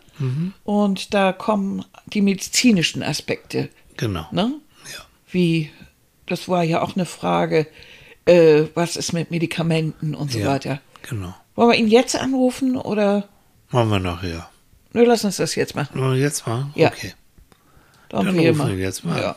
[0.63, 3.71] Und da kommen die medizinischen Aspekte.
[3.97, 4.25] Genau.
[4.31, 4.55] Ne?
[4.85, 5.01] Ja.
[5.33, 5.73] Wie,
[6.27, 7.67] das war ja auch eine Frage,
[8.25, 10.47] äh, was ist mit Medikamenten und so ja.
[10.47, 10.81] weiter.
[11.03, 11.35] Genau.
[11.57, 13.29] Wollen wir ihn jetzt anrufen oder?
[13.71, 14.49] Machen wir nachher.
[14.93, 16.15] Nö, lass uns das jetzt machen.
[16.15, 16.71] Jetzt mal?
[16.77, 16.87] Ja.
[16.93, 17.15] Okay.
[18.11, 19.21] Dann, Dann rufen wir ihn jetzt mal.
[19.21, 19.37] Ja.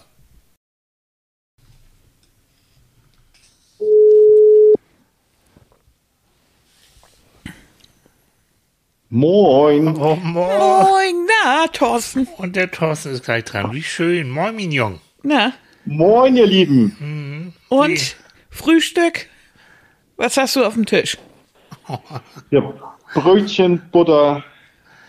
[9.18, 9.90] Moin.
[10.00, 10.58] Oh, moin.
[10.58, 12.28] Moin, na, Thorsten.
[12.38, 13.72] Und der Thorsten ist gleich dran.
[13.72, 14.28] Wie schön.
[14.32, 15.00] Moin, Mignon.
[15.22, 15.54] Na,
[15.86, 17.54] Moin, ihr Lieben.
[17.70, 18.02] und Wie?
[18.50, 19.28] Frühstück?
[20.18, 21.20] Was hast du auf dem Tisch?
[22.50, 22.74] Ja,
[23.14, 24.44] Brötchen, Butter,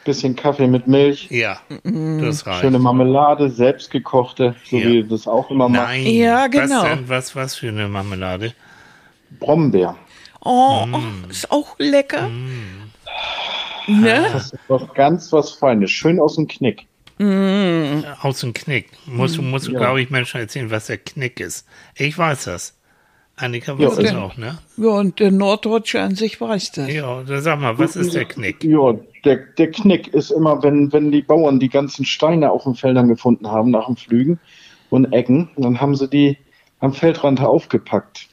[0.05, 2.21] bisschen Kaffee mit Milch, Ja, Mhm.
[2.23, 2.61] das reicht.
[2.61, 4.87] schöne Marmelade, selbstgekochte, so Ja.
[4.87, 5.89] wie ihr das auch immer macht.
[5.89, 6.07] Nein.
[6.09, 6.83] Ja, genau.
[6.83, 8.53] Was, denn, was, was für eine Marmelade?
[9.41, 9.97] Brombeer.
[10.43, 11.31] Oh, Mm.
[11.31, 12.29] ist auch lecker.
[13.87, 14.27] Ne?
[14.33, 15.91] Das ist was ganz was Feines.
[15.91, 16.87] Schön aus dem Knick.
[18.21, 18.91] Aus dem Knick.
[19.07, 19.79] Musst, du, musst du, Ja.
[19.79, 21.67] glaube ich, Menschen erzählen, was der Knick ist.
[21.97, 22.77] Ich weiß das.
[23.37, 24.17] Annika Ja, weiß das okay.
[24.17, 24.59] auch, ne?
[24.77, 26.93] Ja, und der Norddeutsche an sich weiß das.
[26.93, 28.63] Ja, dann sag mal, was ist der Knick?
[28.63, 28.95] Ja,
[29.25, 33.09] der, der Knick ist immer, wenn, wenn die Bauern die ganzen Steine auf den Feldern
[33.09, 34.39] gefunden haben nach dem Flügen
[34.91, 36.39] und Ecken, dann haben sie die
[36.81, 38.29] am Feldrand aufgepackt.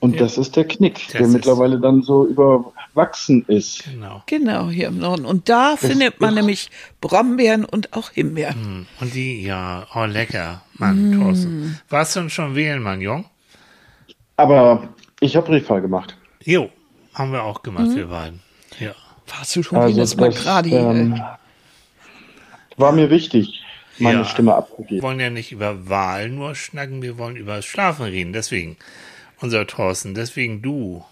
[0.00, 0.20] Und Ja.
[0.20, 3.82] das ist der Knick, Das der mittlerweile dann so überwachsen ist.
[3.84, 4.22] Genau.
[4.26, 5.24] Genau, hier im Norden.
[5.26, 8.54] Und da findet man nämlich Brombeeren und auch Himbeeren.
[8.54, 10.62] Hm, Und die, ja, oh, lecker.
[10.74, 11.20] Mann, Mm.
[11.20, 11.80] Thorsten.
[11.88, 13.24] Warst du denn schon wählen, Mann, Jung?
[14.36, 14.88] Aber
[15.20, 16.16] ich habe Briefwahl gemacht.
[16.44, 16.70] Jo,
[17.14, 17.62] haben wir auch Mhm.
[17.64, 18.40] gemacht, wir beiden.
[18.78, 18.92] Ja.
[19.36, 21.38] Warst du schon Also Mal das gerade ähm, hier?
[22.76, 23.62] war mir wichtig,
[23.98, 24.24] meine Ja.
[24.24, 25.02] Stimme Wir abzugeben.
[25.02, 28.32] wollen ja nicht über Wahlen nur schnacken, wir wollen über das Schlafen reden.
[28.32, 28.76] Deswegen,
[29.40, 31.04] unser Thorsten, deswegen du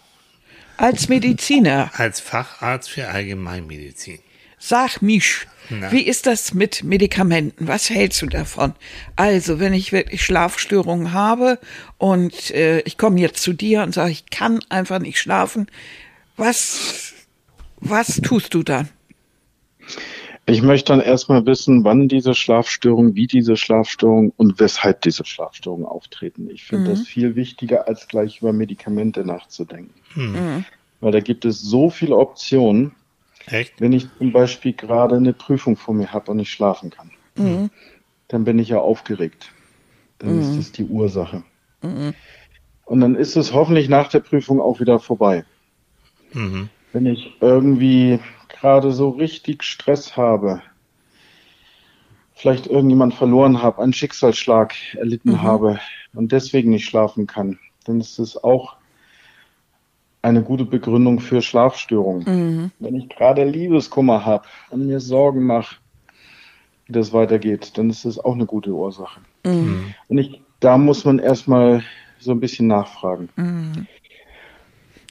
[0.77, 4.19] Als Mediziner, als Facharzt für Allgemeinmedizin.
[4.59, 5.91] sag mich, Na.
[5.93, 7.69] wie ist das mit Medikamenten?
[7.69, 8.75] Was hältst du davon?
[9.17, 11.59] Also, wenn ich wirklich Schlafstörungen habe
[11.99, 15.69] und äh, ich komme jetzt zu dir und sage, ich kann einfach nicht schlafen,
[16.37, 17.15] was,
[17.79, 18.89] was tust du dann?
[20.49, 25.85] Ich möchte dann erstmal wissen, wann diese Schlafstörungen, wie diese Schlafstörungen und weshalb diese Schlafstörungen
[25.87, 26.49] auftreten.
[26.51, 30.65] Ich finde das viel wichtiger, als gleich über Medikamente nachzudenken.
[31.01, 32.93] Weil da gibt es so viele Optionen,
[33.47, 33.81] Echt?
[33.81, 37.11] wenn ich zum Beispiel gerade eine Prüfung vor mir habe und nicht schlafen kann.
[38.29, 39.51] Dann bin ich ja aufgeregt.
[40.19, 41.43] Dann ist das die Ursache.
[41.81, 45.45] Und dann ist es hoffentlich nach der Prüfung auch wieder vorbei.
[46.33, 46.69] Mhm.
[46.93, 48.19] wenn ich irgendwie
[48.61, 50.63] gerade so richtig Stress habe,
[52.35, 55.79] vielleicht irgendjemand verloren habe, einen Schicksalsschlag erlitten habe
[56.15, 58.77] und deswegen nicht schlafen kann, dann ist es auch
[60.23, 62.25] eine gute Begründung für Schlafstörungen.
[62.81, 65.77] Wenn ich gerade Liebeskummer habe und mir Sorgen mache,
[66.87, 69.21] wie das weitergeht, dann ist es auch eine gute Ursache.
[70.09, 71.83] Und ich, da muss man erstmal
[72.19, 73.29] so ein bisschen nachfragen.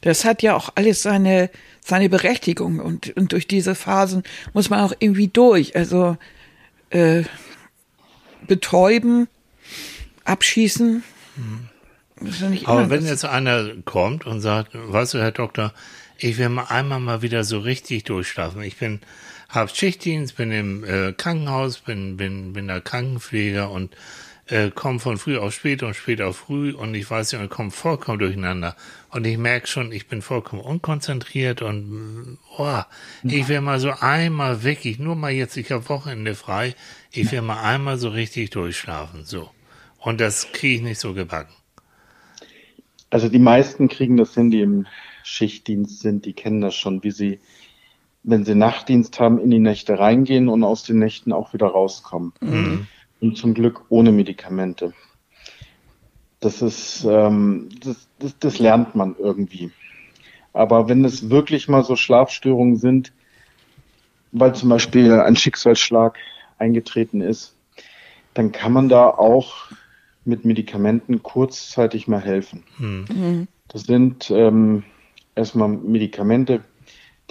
[0.05, 1.49] Das hat ja auch alles seine,
[1.83, 4.21] seine Berechtigung und, und durch diese Phasen
[4.53, 5.75] muss man auch irgendwie durch.
[5.75, 6.15] Also
[6.91, 7.23] äh,
[8.45, 9.27] betäuben,
[10.23, 11.03] abschießen.
[12.21, 15.73] Nicht Aber wenn jetzt einer kommt und sagt, weißt du, Herr Doktor,
[16.19, 18.61] ich will mal einmal mal wieder so richtig durchschlafen.
[18.61, 19.01] Ich bin,
[19.49, 23.95] hab Schichtdienst, bin im äh, Krankenhaus, bin, bin, bin da Krankenpfleger und
[24.47, 27.49] äh, komme von früh auf spät und spät auf früh und ich weiß nicht, und
[27.49, 28.75] komme vollkommen durcheinander.
[29.09, 32.81] Und ich merke schon, ich bin vollkommen unkonzentriert und oh,
[33.23, 36.75] ich will mal so einmal wirklich, nur mal jetzt, ich habe Wochenende frei,
[37.11, 39.25] ich will mal einmal so richtig durchschlafen.
[39.25, 39.49] So.
[39.99, 41.53] Und das kriege ich nicht so gebacken.
[43.09, 44.85] Also die meisten kriegen das hin, die im
[45.23, 47.39] Schichtdienst sind, die kennen das schon, wie sie,
[48.21, 52.33] wenn sie Nachtdienst haben, in die Nächte reingehen und aus den Nächten auch wieder rauskommen.
[53.25, 54.93] Und zum Glück ohne Medikamente.
[56.41, 59.71] Das ist, ähm, das, das, das lernt man irgendwie.
[60.53, 63.13] Aber wenn es wirklich mal so Schlafstörungen sind,
[64.31, 66.19] weil zum Beispiel ein Schicksalsschlag
[66.59, 67.55] eingetreten ist,
[68.35, 69.71] dann kann man da auch
[70.23, 72.63] mit Medikamenten kurzzeitig mal helfen.
[73.69, 74.83] Das sind ähm,
[75.33, 76.63] erstmal Medikamente,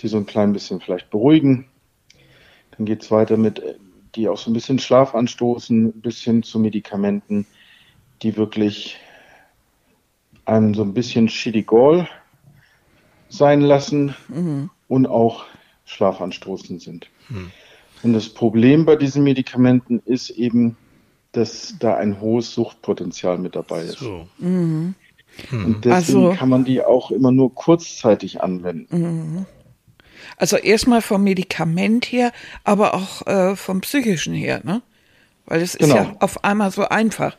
[0.01, 1.67] die so ein klein bisschen vielleicht beruhigen.
[2.77, 3.63] Dann geht es weiter mit,
[4.17, 7.47] die auch so ein bisschen Schlaf anstoßen, bis hin zu Medikamenten,
[8.23, 8.99] die wirklich
[10.45, 12.07] einem so ein bisschen Chidicol
[13.29, 14.15] sein lassen
[14.89, 15.45] und auch
[15.87, 17.09] schlafanstoßend sind.
[18.03, 20.77] Und das Problem bei diesen Medikamenten ist eben,
[21.33, 23.99] dass da ein hohes Suchtpotenzial mit dabei ist.
[23.99, 24.29] So.
[24.39, 24.95] Und
[25.51, 29.47] deswegen Also- kann man die auch immer nur kurzzeitig anwenden.
[30.37, 32.33] Also erstmal vom Medikament her,
[32.65, 34.83] aber auch äh, vom psychischen her, ne?
[35.47, 35.97] Weil es ist Genau.
[35.97, 37.37] ja auf einmal so einfach,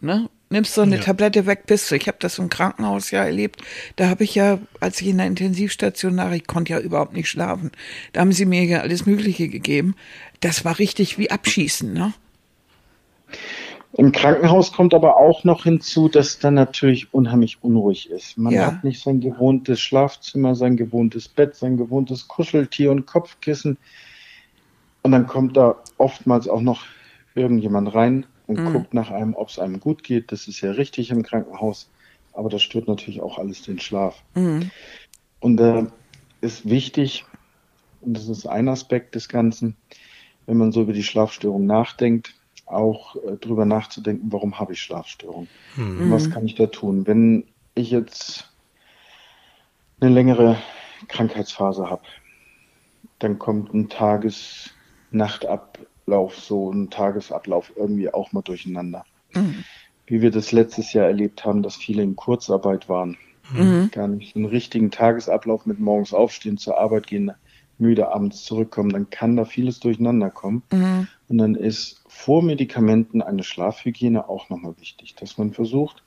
[0.00, 0.28] ne?
[0.50, 1.02] Nimmst so eine Ja.
[1.02, 1.94] Tablette weg, bist du.
[1.96, 3.62] Ich habe das im Krankenhaus ja erlebt.
[3.96, 7.28] Da habe ich ja, als ich in der Intensivstation lag, ich konnte ja überhaupt nicht
[7.30, 7.70] schlafen.
[8.12, 9.94] Da haben sie mir ja alles Mögliche gegeben.
[10.40, 12.12] Das war richtig wie Abschießen, ne?
[13.94, 18.38] Im Krankenhaus kommt aber auch noch hinzu, dass dann natürlich unheimlich unruhig ist.
[18.38, 18.66] Man Ja.
[18.66, 23.76] hat nicht sein gewohntes Schlafzimmer, sein gewohntes Bett, sein gewohntes Kuscheltier und Kopfkissen.
[25.02, 26.84] Und dann kommt da oftmals auch noch
[27.34, 30.32] irgendjemand rein und guckt nach einem, ob es einem gut geht.
[30.32, 31.90] Das ist ja richtig im Krankenhaus.
[32.32, 34.22] Aber das stört natürlich auch alles den Schlaf.
[35.40, 35.86] Und da
[36.40, 37.26] ist wichtig,
[38.00, 39.76] und das ist ein Aspekt des Ganzen,
[40.46, 42.34] wenn man so über die Schlafstörung nachdenkt,
[42.72, 45.48] auch äh, drüber nachzudenken, warum habe ich Schlafstörungen?
[46.00, 47.06] Und was kann ich da tun?
[47.06, 48.50] Wenn ich jetzt
[50.00, 50.56] eine längere
[51.08, 52.02] Krankheitsphase habe,
[53.18, 59.04] dann kommt ein Tages-Nachtablauf, so ein Tagesablauf irgendwie auch mal durcheinander.
[60.06, 63.16] Wie wir das letztes Jahr erlebt haben, dass viele in Kurzarbeit waren,
[63.92, 67.32] gar nicht einen richtigen Tagesablauf mit morgens aufstehen, zur Arbeit gehen,
[67.78, 70.62] müde abends zurückkommen, dann kann da vieles durcheinander kommen.
[71.28, 76.04] Und dann ist vor Medikamenten eine Schlafhygiene auch nochmal wichtig, dass man versucht,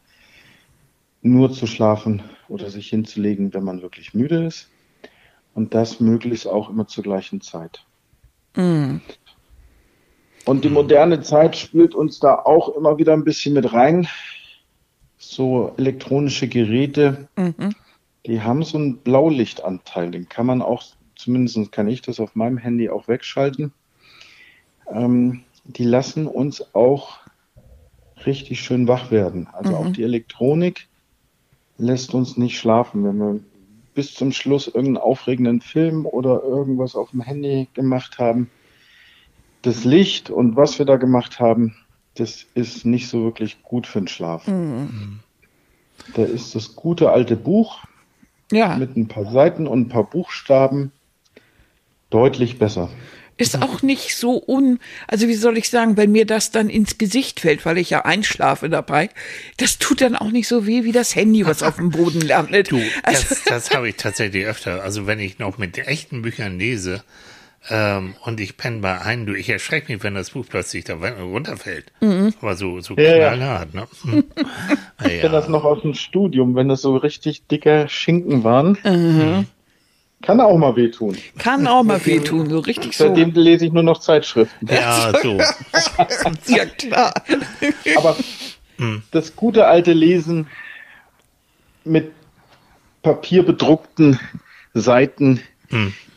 [1.21, 4.69] nur zu schlafen oder sich hinzulegen, wenn man wirklich müde ist.
[5.53, 7.83] Und das möglichst auch immer zur gleichen Zeit.
[10.45, 14.07] Und die moderne Zeit spielt uns da auch immer wieder ein bisschen mit rein.
[15.17, 17.27] So elektronische Geräte,
[18.25, 20.11] die haben so einen Blaulichtanteil.
[20.11, 20.83] Den kann man auch,
[21.15, 23.73] zumindest kann ich das auf meinem Handy auch wegschalten.
[24.87, 27.19] Ähm, die lassen uns auch
[28.25, 29.47] richtig schön wach werden.
[29.53, 30.87] Also auch die Elektronik
[31.77, 33.03] lässt uns nicht schlafen.
[33.03, 33.39] Wenn wir
[33.93, 38.49] bis zum Schluss irgendeinen aufregenden Film oder irgendwas auf dem Handy gemacht haben,
[39.61, 41.75] das Licht und was wir da gemacht haben,
[42.15, 44.45] das ist nicht so wirklich gut für den Schlaf.
[46.13, 47.79] Da ist das gute alte Buch
[48.51, 48.77] Ja.
[48.77, 50.91] mit ein paar Seiten und ein paar Buchstaben
[52.09, 52.89] deutlich besser.
[53.37, 56.97] Ist auch nicht so un, also wie soll ich sagen, wenn mir das dann ins
[56.97, 59.09] Gesicht fällt, weil ich ja einschlafe dabei,
[59.57, 62.71] das tut dann auch nicht so weh wie das Handy, was auf dem Boden landet.
[62.71, 64.83] Du, also, das, das habe ich tatsächlich öfter.
[64.83, 67.03] Also wenn ich noch mit echten Büchern lese
[67.69, 70.95] ähm, und ich penne bei einem, du, ich erschrecke mich, wenn das Buch plötzlich da
[70.95, 71.91] runterfällt.
[72.39, 73.33] Aber so, so Ja, ja.
[73.33, 73.87] knallhart, ne?
[74.03, 74.23] Hm.
[74.99, 75.51] Na Ich kenne das ja.
[75.51, 78.77] noch aus dem Studium, wenn das so richtig dicker Schinken waren.
[80.25, 81.15] Kann auch mal wehtun.
[81.37, 83.07] kann auch mal wehtun, so richtig so.
[83.07, 84.67] Seitdem lese ich nur noch Zeitschriften.
[84.67, 85.37] Ja, so.
[86.47, 87.13] Ja, klar.
[87.97, 88.15] Aber
[89.11, 90.47] das gute alte Lesen
[91.83, 92.11] mit
[93.03, 94.19] papierbedruckten
[94.73, 95.41] Seiten,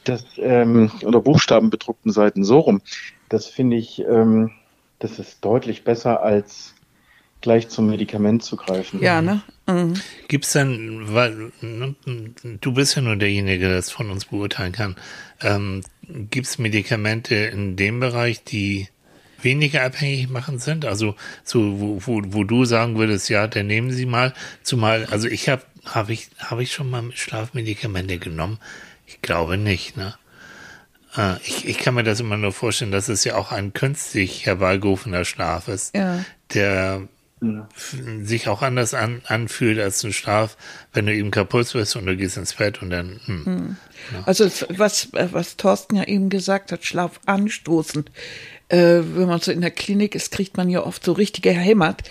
[0.05, 2.81] das, ähm, oder buchstabenbedruckten Seiten, so rum,
[3.29, 4.51] das finde ich, ähm,
[4.99, 6.75] das ist deutlich besser als
[7.40, 9.01] gleich zum Medikament zu greifen.
[9.03, 9.42] Ja, ne?
[9.66, 9.94] Mhm.
[10.29, 11.94] Gibt's dann, weil ne,
[12.61, 14.96] du bist ja nur derjenige, der das von uns beurteilen kann,
[15.40, 18.88] ähm, gibt's Medikamente in dem Bereich, die
[19.40, 20.85] weniger abhängig machen sind?
[20.85, 25.29] Also so, wo, wo, wo du sagen würdest, ja, dann nehmen Sie mal, zumal, also
[25.29, 28.59] ich habe habe ich habe ich schon mal Schlafmedikamente genommen?
[29.07, 30.14] Ich glaube nicht, ne?
[31.16, 34.44] Äh, Ich, ich kann mir das immer nur vorstellen, dass es ja auch ein künstlich
[34.44, 36.24] herbeigerufener Schlaf ist, Ja.
[36.53, 37.03] der
[38.22, 40.57] sich auch anders an, anfühlt als ein Schlaf,
[40.92, 43.77] wenn du eben kaputt wirst und du gehst ins Bett und dann, hm.
[44.27, 48.11] Also es- was, äh, was Thorsten ja eben gesagt hat, Schlaf anstoßend.
[48.68, 52.03] Äh, wenn man so in der Klinik ist, kriegt man ja oft so richtige Hämmert.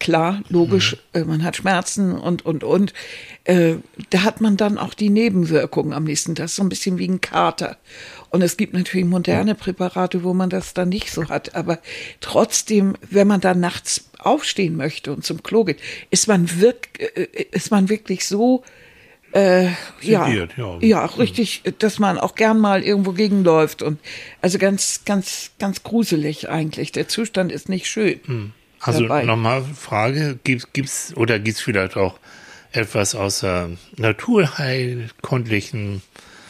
[0.00, 2.92] Klar, logisch, äh, man hat Schmerzen und, und, und.
[3.44, 3.76] Äh,
[4.10, 7.20] da hat man dann auch die Nebenwirkungen am nächsten Tag, so ein bisschen wie ein
[7.20, 7.76] Kater.
[8.30, 11.54] Und es gibt natürlich moderne Präparate, wo man das dann nicht so hat.
[11.56, 11.80] Aber
[12.20, 15.80] trotzdem, wenn man dann nachts aufstehen möchte und zum Klo geht,
[16.10, 18.62] ist man, wirk äh, ist man wirklich so
[19.32, 19.66] äh,
[20.00, 20.78] ja, ja.
[20.80, 23.98] ja, richtig, dass man auch gern mal irgendwo gegenläuft und
[24.40, 26.92] also ganz, ganz, ganz gruselig eigentlich.
[26.92, 28.20] Der Zustand ist nicht schön.
[28.80, 32.18] Also nochmal Frage, gibt, gibt's oder gibt's vielleicht auch
[32.72, 36.02] etwas außer naturheilkundlichen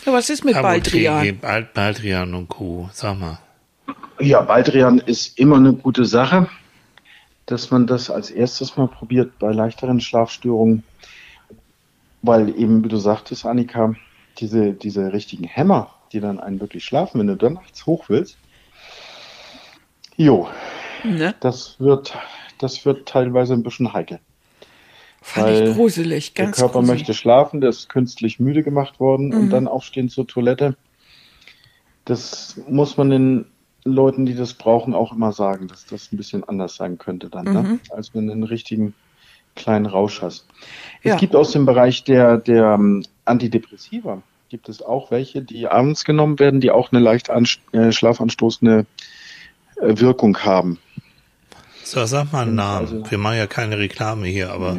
[0.04, 1.38] Ja, was ist mit Baldrian?
[1.72, 2.90] Baldrian und Co.
[2.92, 3.38] Sag mal.
[4.20, 6.48] Ja, Baldrian ist immer eine gute Sache,
[7.46, 10.82] dass man das als erstes mal probiert bei leichteren Schlafstörungen.
[12.20, 13.94] weil eben, wie du sagtest, Annika,
[14.38, 18.36] diese, diese richtigen Hämmer, die dann einen wirklich schlafen, wenn du dann nachts hoch willst,
[20.16, 20.48] jo,
[21.04, 21.34] Ne?
[21.40, 22.14] das wird,
[22.58, 24.20] das wird teilweise ein bisschen heikel.
[25.20, 27.00] Fand Weil ich gruselig, Der ganz Körper gruselig.
[27.00, 29.34] möchte schlafen, der ist künstlich müde gemacht worden Mhm.
[29.40, 30.76] und dann aufstehen zur Toilette.
[32.04, 33.44] Das muss man den
[33.84, 37.46] Leuten, die das brauchen, auch immer sagen, dass das ein bisschen anders sein könnte dann,
[37.46, 37.52] Mhm.
[37.52, 37.78] ne?
[37.90, 38.94] als wenn du einen richtigen
[39.54, 40.46] kleinen Rausch hast.
[41.02, 41.14] Ja.
[41.14, 46.04] Es gibt aus dem Bereich der, der ähm, Antidepressiva, gibt es auch welche, die abends
[46.04, 48.86] genommen werden, die auch eine leicht äh, schlafanstoßende
[49.80, 50.78] Wirkung haben.
[51.84, 52.86] So, sag mal einen Namen.
[52.86, 54.76] Also- Wir machen ja keine Reklame hier, aber.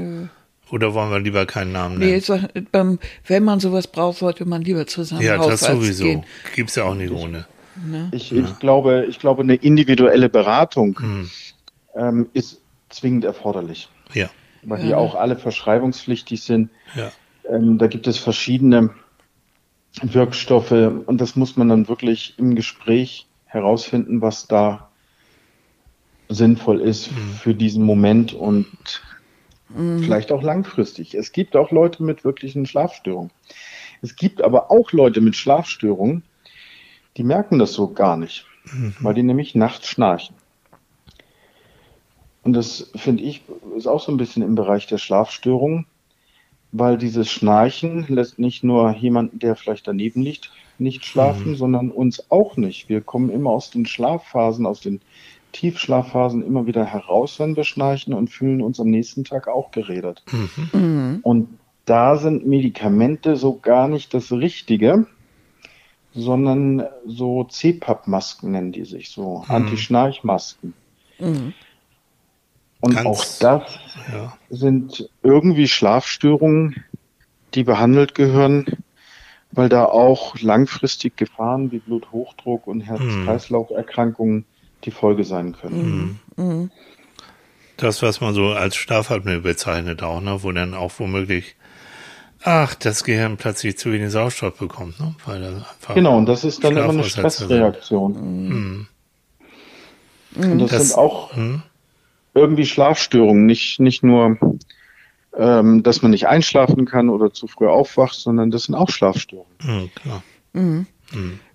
[0.72, 2.22] Oder wollen wir lieber keinen Namen Nee, nennen?
[2.22, 6.04] sag, beim, wenn man sowas braucht, sollte man lieber zu seinem ja, das sowieso.
[6.04, 6.24] gehen.
[6.56, 7.48] Gibt's ja auch nicht ohne.
[8.12, 11.30] Ich, ich, glaube, ich glaube, eine individuelle Beratung Hm.
[11.96, 14.30] ähm, ist zwingend erforderlich, Ja,
[14.64, 16.70] weil die auch alle verschreibungspflichtig sind.
[16.96, 17.12] ja.
[17.50, 18.92] Ähm, da gibt es verschiedene
[20.04, 24.89] Wirkstoffe und das muss man dann wirklich im Gespräch herausfinden, was da
[26.30, 27.10] sinnvoll ist
[27.42, 28.68] für diesen Moment und
[29.74, 31.16] vielleicht auch langfristig.
[31.16, 33.32] Es gibt auch Leute mit wirklichen Schlafstörungen.
[34.02, 36.24] Es gibt aber auch Leute mit Schlafstörungen,
[37.18, 38.46] die merken das so gar nicht,
[39.02, 40.36] weil die nämlich nachts schnarchen.
[42.44, 43.44] Und das finde ich
[43.76, 45.86] ist auch so ein bisschen im Bereich der Schlafstörungen,
[46.72, 52.32] weil dieses Schnarchen lässt nicht nur jemanden, der vielleicht daneben liegt, nicht schlafen, sondern uns
[52.32, 52.88] auch nicht.
[52.88, 55.02] Wir kommen immer aus den Schlafphasen, aus den
[55.52, 60.24] Tiefschlafphasen immer wieder heraus, wenn wir schnarchen und fühlen uns am nächsten Tag auch gerädert.
[61.24, 65.08] Und da sind Medikamente so gar nicht das Richtige,
[66.14, 70.74] sondern so CPAP-Masken nennen die sich, so Anti-Schnarchmasken.
[71.20, 73.80] Und Ganz- auch das
[74.12, 74.38] ja.
[74.50, 76.84] sind irgendwie Schlafstörungen,
[77.54, 78.66] die behandelt gehören,
[79.52, 84.46] weil da auch langfristig Gefahren wie Bluthochdruck und Herz-Kreislauf-Erkrankungen
[84.86, 86.20] die Folge sein können.
[87.78, 90.44] Das, was man so als Schlafapnoe bezeichnet auch, ne?
[90.44, 91.56] wo dann auch womöglich,
[92.44, 95.16] ach, das Gehirn plötzlich zu wenig Sauerstoff bekommt, ne?
[95.26, 97.58] weil das einfach Genau, und das ist dann immer eine Schlafaussetzer sind.
[97.58, 98.88] Stressreaktion.
[100.36, 101.62] Und das, Das- sind auch Hm?
[102.34, 104.38] irgendwie Schlafstörungen, nicht, nicht nur,
[105.38, 109.56] ähm, dass man nicht einschlafen kann oder zu früh aufwacht, sondern das sind auch Schlafstörungen.
[109.62, 110.24] Hm, klar.
[110.54, 110.88] Und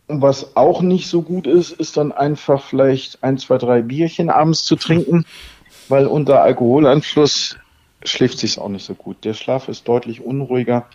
[0.08, 4.64] was auch nicht so gut ist, ist dann einfach vielleicht ein, zwei, drei Bierchen abends
[4.64, 5.24] zu trinken,
[5.88, 7.56] weil unter Alkoholeinfluss
[8.04, 9.24] schläft sich auch nicht so gut.
[9.24, 10.86] Der Schlaf ist deutlich unruhiger,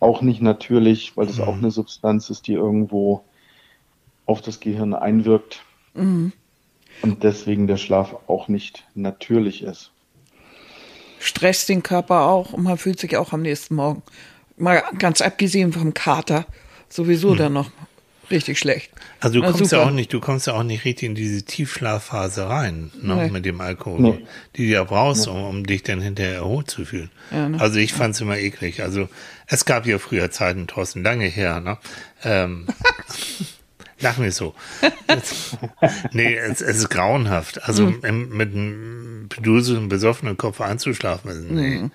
[0.00, 3.24] auch nicht natürlich, weil das auch eine Substanz ist, die irgendwo
[4.26, 5.62] auf das Gehirn einwirkt
[7.02, 9.90] und deswegen der Schlaf auch nicht natürlich ist.
[11.18, 14.02] Stresst den Körper auch und man fühlt sich auch am nächsten Morgen,
[14.56, 16.46] mal ganz abgesehen vom Kater,
[16.88, 17.70] sowieso dann noch
[18.30, 18.90] richtig schlecht.
[19.20, 19.90] Also du Na, kommst ja super.
[19.90, 23.30] auch nicht, du kommst ja auch nicht richtig in diese Tiefschlafphase rein, ne, Nee.
[23.30, 24.24] mit dem Alkohol, Nee.
[24.56, 27.10] die du ja brauchst, um, um dich dann hinterher erholt zu fühlen.
[27.30, 27.60] Ja, ne?
[27.60, 28.82] Also ich fand's immer eklig.
[28.82, 29.08] Also
[29.46, 31.78] es gab ja früher Zeiten, Thorsten, lange her, ne?
[32.24, 32.66] Ähm,
[34.00, 34.54] lach nicht so.
[36.12, 37.62] Nee, es, es ist grauenhaft.
[37.64, 38.00] Also Hm.
[38.04, 41.78] im, mit einem beduselten, besoffenen Kopf einzuschlafen, ist- nee.
[41.80, 41.90] Hm.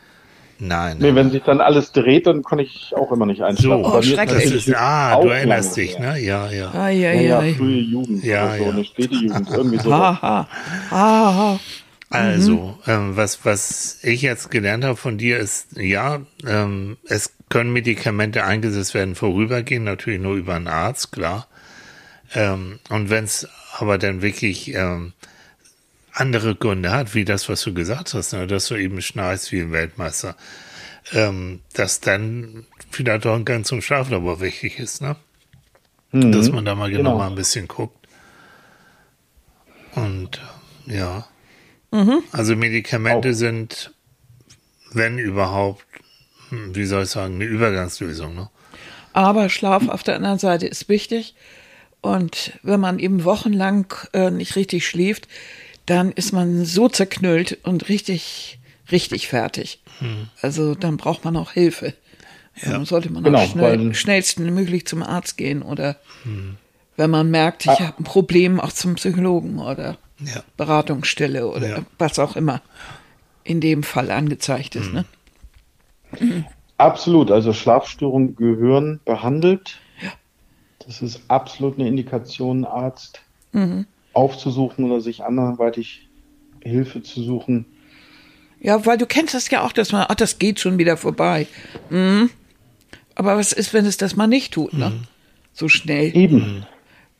[0.57, 0.97] Nein.
[0.99, 3.83] Nee, wenn sich dann alles dreht, dann kann ich auch immer nicht so, einschlafen.
[3.83, 4.67] Oh, mir ist schrecklich.
[4.67, 6.17] ist, ah, du erinnerst dich, ne?
[6.19, 6.71] Ja, ja.
[6.71, 7.43] Ah, ja, Ja, ja.
[7.43, 8.69] ja, frühe Jugend Ja, oder so, ja.
[8.71, 9.93] eine späte Jugend, irgendwie so.
[9.93, 10.47] Ha, ha,
[10.91, 11.59] ha, ha.
[12.09, 17.73] Also, ähm, was, was ich jetzt gelernt habe von dir ist, ja, ähm, es können
[17.73, 21.47] Medikamente eingesetzt werden, vorübergehend, natürlich nur über einen Arzt, klar.
[22.33, 25.13] Ähm, und wenn es aber dann wirklich ähm,
[26.15, 29.61] andere Gründe hat, wie das, was du gesagt hast, ne, dass du eben schnarchst wie
[29.61, 30.35] ein Weltmeister,
[31.13, 35.15] ähm, dass dann vielleicht auch ein ganz zum Schlaflabor wichtig ist, ne?
[36.11, 37.17] Dass man da mal genau, Genau.
[37.17, 38.07] mal ein bisschen guckt.
[39.95, 40.41] Und
[40.87, 41.27] äh, ja.
[42.33, 43.93] Also Medikamente sind,
[44.91, 45.85] wenn überhaupt,
[46.49, 48.35] hm, wie soll ich sagen, eine Übergangslösung.
[48.35, 48.49] Ne?
[49.13, 51.35] Aber Schlaf auf der anderen Seite ist wichtig.
[52.01, 55.27] Und wenn man eben wochenlang äh, nicht richtig schläft,
[55.85, 58.59] dann ist man so zerknüllt und richtig,
[58.91, 59.81] richtig fertig.
[60.41, 61.93] Also dann braucht man auch Hilfe.
[62.63, 65.97] Dann sollte man Genau, auch schnell, weil- schnellstmöglich zum Arzt gehen oder
[66.97, 70.43] wenn man merkt, ich habe ein Problem, auch zum Psychologen oder Ja.
[70.55, 71.85] Beratungsstelle oder Ja.
[71.97, 72.61] was auch immer
[73.43, 74.91] in dem Fall angezeigt ist.
[74.93, 75.03] Ne?
[76.77, 79.79] Absolut, also Schlafstörungen gehören behandelt.
[80.85, 83.21] Das ist absolut eine Indikation, Arzt
[84.15, 86.07] aufzusuchen oder sich anderweitig
[86.61, 87.65] Hilfe zu suchen.
[88.59, 91.47] Ja, weil du kennst das ja auch, dass man, ach, das geht schon wieder vorbei.
[91.89, 92.29] Mhm.
[93.13, 94.91] Aber was ist, wenn es das mal nicht tut, ne?
[95.53, 96.15] So schnell.
[96.15, 96.65] Eben.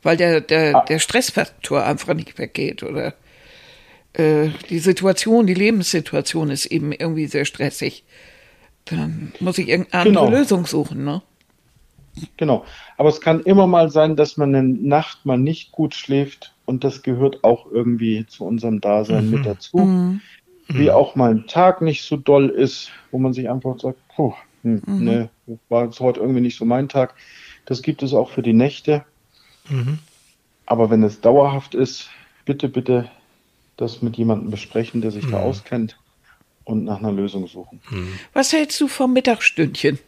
[0.02, 3.14] Weil der, der, der Stressfaktor einfach nicht weggeht oder
[4.12, 8.04] äh, die Situation, die Lebenssituation ist eben irgendwie sehr stressig.
[8.84, 10.38] Dann muss ich irgendeine andere Genau.
[10.38, 11.22] Lösung suchen, ne?
[12.36, 12.64] Genau.
[12.96, 16.84] Aber es kann immer mal sein, dass man eine Nacht mal nicht gut schläft und
[16.84, 20.18] das gehört auch irgendwie zu unserem Dasein mit dazu.
[20.68, 24.34] Wie auch mal ein Tag nicht so doll ist, wo man sich einfach sagt, puh,
[24.62, 25.30] hm, ne,
[25.68, 27.14] war jetzt heute irgendwie nicht so mein Tag.
[27.66, 29.04] Das gibt es auch für die Nächte.
[30.66, 32.10] Aber wenn es dauerhaft ist,
[32.44, 33.08] bitte, bitte
[33.76, 35.98] das mit jemandem besprechen, der sich da auskennt
[36.64, 37.80] und nach einer Lösung suchen.
[38.32, 39.98] Was hältst du vom Mittagsstündchen?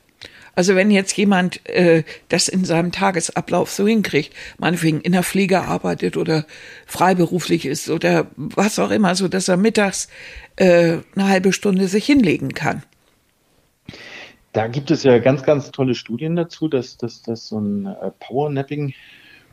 [0.58, 5.60] Also wenn jetzt jemand äh, das in seinem Tagesablauf so hinkriegt, meinetwegen in der Pflege
[5.60, 6.46] arbeitet oder
[6.84, 10.08] freiberuflich ist oder was auch immer, so dass er mittags
[10.56, 12.82] äh, eine halbe Stunde sich hinlegen kann.
[14.52, 18.10] Da gibt es ja ganz, ganz tolle Studien dazu, dass, dass, dass so ein äh,
[18.18, 18.94] Powernapping,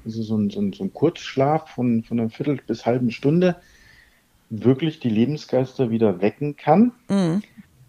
[0.06, 3.58] also so ein, so ein, so ein Kurzschlaf von, von einer Viertel bis halben Stunde
[4.50, 6.94] wirklich die Lebensgeister wieder wecken kann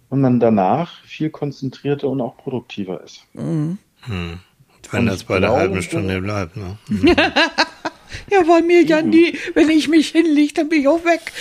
[0.08, 3.24] und man danach viel konzentrierter und auch produktiver ist.
[3.34, 3.78] Wenn
[4.92, 6.56] Und das ich bei der halben Stunde bleibt.
[6.56, 6.78] Ne?
[6.88, 7.14] Mhm.
[8.30, 11.32] Ja, weil mir ja nie, wenn ich mich hinlege, dann bin ich auch weg.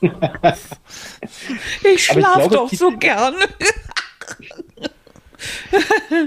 [0.02, 0.10] ich
[0.40, 3.34] Aber ich schlaf glaube, doch so gern.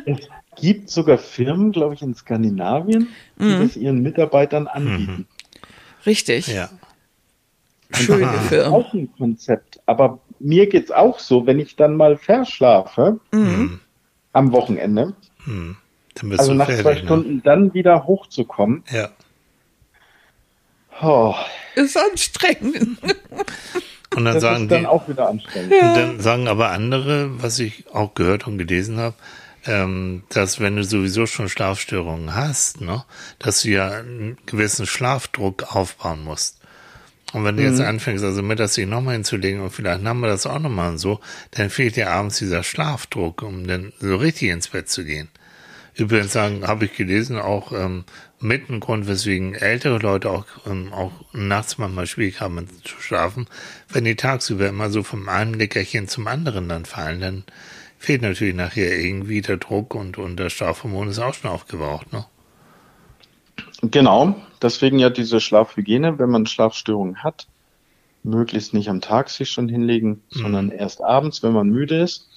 [0.06, 5.28] Es gibt sogar Firmen, glaube ich, in Skandinavien, die das ihren Mitarbeitern anbieten.
[6.06, 6.48] Richtig.
[6.48, 6.70] Ja.
[7.92, 8.74] Schöne Firmen.
[8.74, 9.80] Auch ein Konzept.
[9.86, 15.14] Aber mir geht's auch so, wenn ich dann mal verschlafe am Wochenende,
[15.46, 15.76] Dann
[16.30, 16.84] bist also du nach fertig.
[16.84, 17.00] zwei ne?
[17.00, 19.10] Stunden dann wieder hochzukommen, Ja.
[21.02, 21.36] oh,
[21.76, 22.98] Ist anstrengend.
[24.16, 25.74] Und dann das sagen ist dann die, auch wieder anstrengend.
[25.74, 29.16] Und dann sagen aber andere, was ich auch gehört und gelesen habe,
[29.66, 33.04] ähm, dass wenn du sowieso schon Schlafstörungen hast, ne,
[33.40, 36.60] dass du ja einen gewissen Schlafdruck aufbauen musst.
[37.36, 40.48] Und wenn du jetzt anfängst, also mittags dich nochmal hinzulegen und vielleicht haben wir das
[40.48, 41.20] auch nochmal und so,
[41.52, 45.28] dann fehlt dir abends dieser Schlafdruck, um dann so richtig ins Bett zu gehen.
[45.96, 48.06] Übrigens sagen, habe ich gelesen, auch ähm,
[48.40, 53.48] mit ein Grund, weswegen ältere Leute auch, ähm, auch nachts manchmal schwierig haben zu schlafen,
[53.90, 57.44] wenn die tagsüber immer so vom einen Leckerchen zum anderen dann fallen, dann
[58.00, 62.14] fehlt natürlich nachher irgendwie der Druck und, und der Schlafhormon ist auch schon aufgebraucht.
[62.14, 62.26] Ne?
[63.82, 67.47] Genau, deswegen ja diese Schlafhygiene, wenn man Schlafstörungen hat,
[68.23, 72.28] möglichst nicht am Tag sich schon hinlegen, sondern erst abends, wenn man müde ist.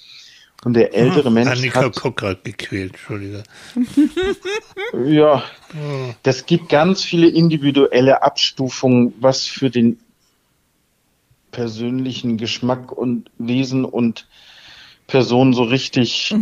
[0.65, 3.45] Und der ältere Mensch Annika hat, guckt gerade gequält, Entschuldige.
[5.07, 5.45] ja,
[6.25, 10.01] das gibt ganz viele individuelle Abstufungen, was für den
[11.53, 14.27] persönlichen Geschmack und Wesen und
[15.07, 16.35] Person so richtig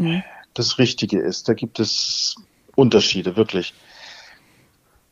[0.55, 1.49] das Richtige ist.
[1.49, 2.37] Da gibt es
[2.75, 3.75] Unterschiede, wirklich.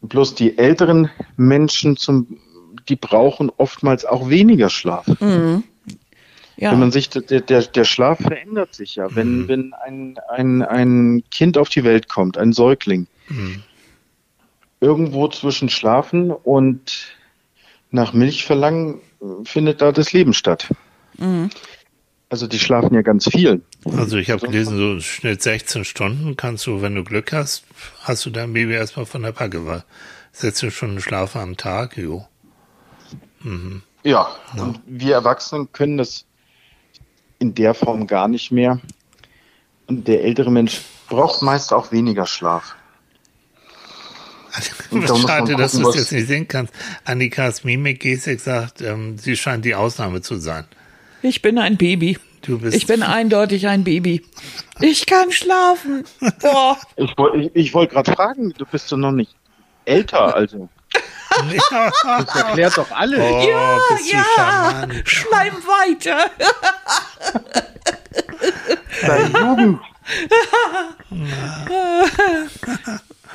[0.08, 2.38] Bloß die älteren Menschen zum,
[2.88, 5.06] die brauchen oftmals auch weniger Schlaf.
[6.56, 6.70] Ja.
[6.70, 9.14] Wenn man sich, der, der, der Schlaf verändert sich ja.
[9.14, 13.08] Wenn, wenn ein, ein, ein Kind auf die Welt kommt, ein Säugling,
[14.80, 17.16] irgendwo zwischen Schlafen und
[17.90, 20.68] nach Milch verlangen, äh, findet da das Leben statt.
[22.34, 23.62] Also die schlafen ja ganz viel.
[23.96, 27.62] Also ich habe gelesen, so im Schnitt 16 Stunden kannst du, wenn du Glück hast,
[28.02, 29.84] hast du dein Baby erstmal von der Backe, weil
[30.32, 32.26] 16 Stunden Schlaf am Tag, jo.
[34.02, 36.24] Ja, und wir Erwachsenen können das
[37.38, 38.80] in der Form gar nicht mehr.
[39.86, 42.74] Und der ältere Mensch braucht meist auch weniger Schlaf.
[44.90, 46.74] Da Schade, dass du es jetzt nicht sehen kannst.
[47.04, 50.64] Annikas Mimik-Gestik sagt, ähm, sie scheint die Ausnahme zu sein.
[51.24, 52.18] Ich bin ein Baby.
[52.42, 54.22] Du bist Ich bin eindeutig ein Baby.
[54.80, 56.04] Ich kann schlafen.
[56.42, 56.76] Boah.
[56.96, 59.34] Ich, woll- ich, ich wollte gerade fragen, du bist doch noch nicht
[59.86, 60.68] älter, also.
[61.34, 63.18] Das erklärt doch alles.
[63.18, 63.78] Oh, Ja,
[64.12, 64.24] ja.
[64.36, 65.02] charmant.
[65.08, 66.30] Schleim weiter.
[69.04, 69.80] Deine Jugend.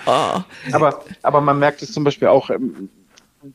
[0.05, 0.41] Oh.
[0.71, 2.89] Aber, aber man merkt es zum Beispiel auch, ähm,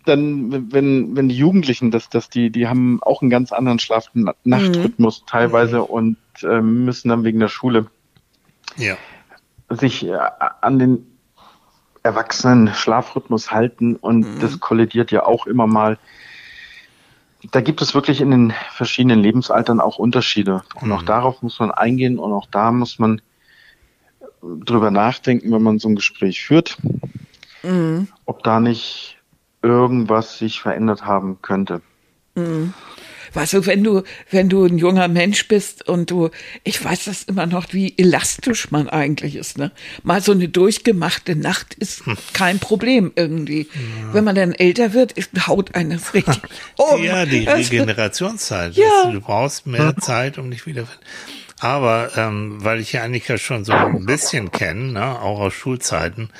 [0.04, 5.24] dann, wenn, wenn die Jugendlichen, das, das, die, die haben auch einen ganz anderen Schlaf-Nachtrhythmus
[5.26, 7.86] teilweise und ähm, müssen dann wegen der Schule
[8.76, 8.96] Ja.
[9.68, 10.16] sich äh,
[10.60, 11.06] an den
[12.02, 15.98] erwachsenen Schlafrhythmus halten und das kollidiert ja auch immer mal.
[17.50, 20.62] Da gibt es wirklich in den verschiedenen Lebensaltern auch Unterschiede.
[20.80, 23.20] Und auch darauf muss man eingehen und auch da muss man
[24.42, 26.78] drüber nachdenken, wenn man so ein Gespräch führt,
[28.26, 29.13] ob da nicht
[29.64, 31.80] irgendwas sich verändert haben könnte.
[33.32, 36.30] weißt du, wenn du, wenn du ein junger Mensch bist und du,
[36.64, 39.72] ich weiß das immer noch, wie elastisch man eigentlich ist, ne?
[40.02, 42.16] Mal so eine durchgemachte Nacht ist Hm.
[42.32, 43.68] kein Problem irgendwie.
[44.12, 46.40] Wenn man dann älter wird, ist, haut eines richtig
[46.76, 47.02] um.
[47.02, 48.74] Ja, die Also, Regenerationszeit.
[48.74, 49.10] Ja.
[49.10, 50.86] Du brauchst mehr Zeit, um dich wieder.
[51.60, 56.30] Aber ähm, weil ich ja Annika schon so ein bisschen kenne, ne, auch aus Schulzeiten,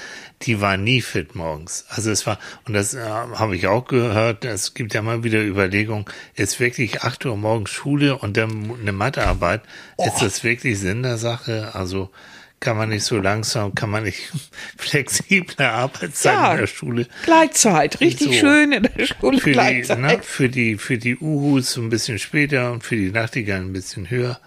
[0.43, 1.87] die war nie fit morgens.
[1.89, 5.41] Also es war, und das äh, habe ich auch gehört, es gibt ja mal wieder
[5.43, 6.05] Überlegungen,
[6.35, 9.63] ist wirklich 8 Uhr morgens Schule und dann eine Mathearbeit,
[10.05, 11.71] ist das wirklich Sinn der Sache?
[11.75, 12.11] Also
[12.61, 14.33] kann man nicht so langsam, kann man nicht
[14.77, 16.53] flexible Arbeitszeiten Ja.
[16.53, 18.33] in der Schule Gleitzeit, richtig So.
[18.33, 22.73] schön in der Schule für die, ne, für die, für die Uhus ein bisschen später
[22.73, 24.41] und für die Nachtigallen ein bisschen höher.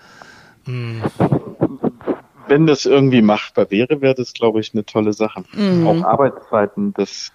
[2.47, 5.43] Wenn das irgendwie machbar wäre, wäre das, glaube ich, eine tolle Sache.
[5.85, 7.31] Auch Arbeitszeiten, das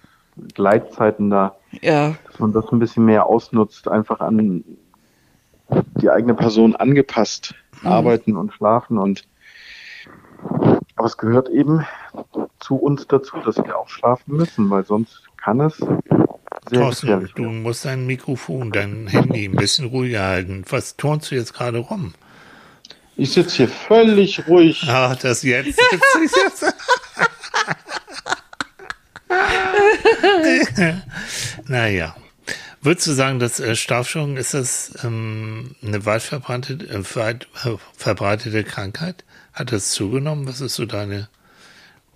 [0.53, 4.63] Gleitzeiten da, Ja, dass man das ein bisschen mehr ausnutzt, einfach an
[6.01, 9.25] die eigene Person angepasst arbeiten und schlafen und
[10.95, 11.85] aber es gehört eben
[12.59, 17.43] zu uns dazu, dass wir auch schlafen müssen, weil sonst kann es sehr Thorsten, du
[17.43, 20.63] musst dein Mikrofon, dein Handy ein bisschen ruhiger halten.
[20.69, 22.13] Was turnst du jetzt gerade rum?
[23.15, 24.83] Ich sitze hier völlig ruhig.
[24.87, 25.65] Ah, das jetzt.
[25.65, 26.73] sitze ich jetzt.
[31.67, 32.15] naja.
[32.81, 37.75] Würdest du sagen, dass äh, Staubsaugen, ist das ähm, eine weit verbreitete, äh, weit äh,
[37.95, 39.23] verbreitete Krankheit?
[39.53, 40.47] Hat das zugenommen?
[40.47, 41.29] Was ist so deine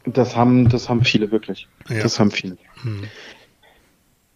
[0.05, 1.67] Das haben, das haben viele wirklich.
[1.87, 2.03] Ja.
[2.03, 2.57] Das haben viele.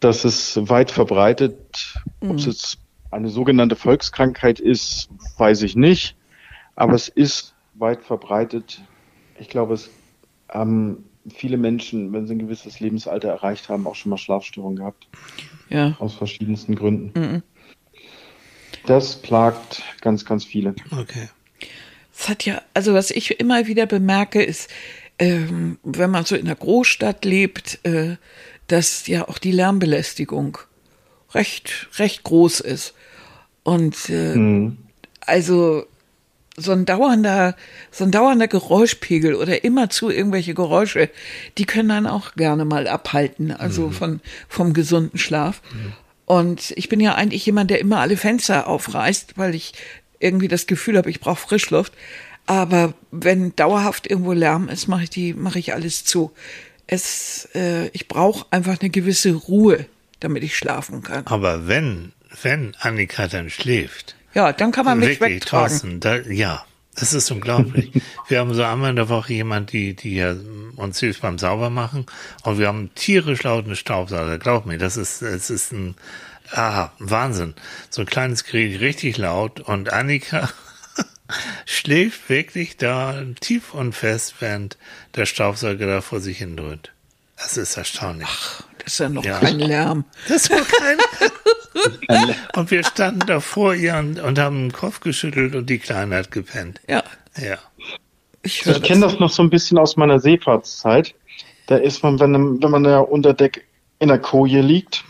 [0.00, 1.94] Das ist weit verbreitet.
[2.20, 2.78] Ob es jetzt
[3.10, 6.16] eine sogenannte Volkskrankheit ist, weiß ich nicht.
[6.76, 8.82] Aber es ist weit verbreitet.
[9.38, 9.90] Ich glaube, es
[10.48, 11.04] haben
[11.34, 15.06] viele Menschen, wenn sie ein gewisses Lebensalter erreicht haben, auch schon mal Schlafstörungen gehabt.
[15.68, 15.96] ja.
[15.98, 17.42] Aus verschiedensten Gründen.
[18.86, 20.74] Das plagt ganz, ganz viele.
[20.90, 21.28] Okay.
[22.14, 24.68] Es hat ja, also was ich immer wieder bemerke, ist,
[25.18, 28.16] ähm, wenn man so in einer Großstadt lebt, äh,
[28.66, 30.58] dass ja auch die Lärmbelästigung
[31.32, 32.94] recht, recht groß ist.
[33.62, 34.70] Und äh,
[35.20, 35.86] also
[36.62, 37.56] so ein dauernder,
[37.90, 41.10] so ein dauernder Geräuschpegel oder immerzu irgendwelche Geräusche,
[41.58, 45.60] die können dann auch gerne mal abhalten, also von, vom gesunden Schlaf.
[46.24, 49.74] Und ich bin ja eigentlich jemand, der immer alle Fenster aufreißt, weil ich
[50.18, 51.92] irgendwie das Gefühl habe, ich brauche Frischluft.
[52.46, 56.32] Aber wenn dauerhaft irgendwo Lärm ist, mache ich die, mache ich alles zu.
[56.86, 59.86] Es, äh, ich brauche einfach eine gewisse Ruhe,
[60.20, 61.26] damit ich schlafen kann.
[61.26, 65.68] Aber wenn, wenn Annika dann schläft, Ja, dann kann man mich wirklich, wegtragen.
[65.68, 66.64] Thorsten, da, ja,
[66.94, 67.90] das ist unglaublich.
[68.28, 70.34] wir haben so einmal in der Woche jemand, die, die ja
[70.76, 72.06] uns hilft beim Saubermachen
[72.44, 74.38] und wir haben einen tierisch lauten Staubsauger.
[74.38, 75.94] Glaub mir, das ist, es ist ein,
[76.52, 77.54] ah, Wahnsinn.
[77.90, 80.48] So ein kleines Gerät, richtig laut und Annika
[81.66, 84.76] schläft wirklich da tief und fest, während
[85.14, 86.90] der Staubsauger da vor sich hin dröhnt.
[87.36, 88.28] Das ist erstaunlich.
[88.78, 89.38] Das ist ja noch Ja.
[89.40, 90.04] kein Lärm.
[90.28, 90.98] Das war kein.
[92.56, 96.16] und wir standen da vor ihr und, und haben den Kopf geschüttelt und die Kleine
[96.16, 96.80] hat gepennt.
[96.88, 97.02] Ja,
[97.36, 97.56] Ja.
[98.42, 101.14] ich Ich kenne das noch so ein bisschen aus meiner Seefahrtszeit.
[101.66, 103.64] Da ist man, wenn, wenn man da unter Deck
[103.98, 105.04] in der Koje liegt,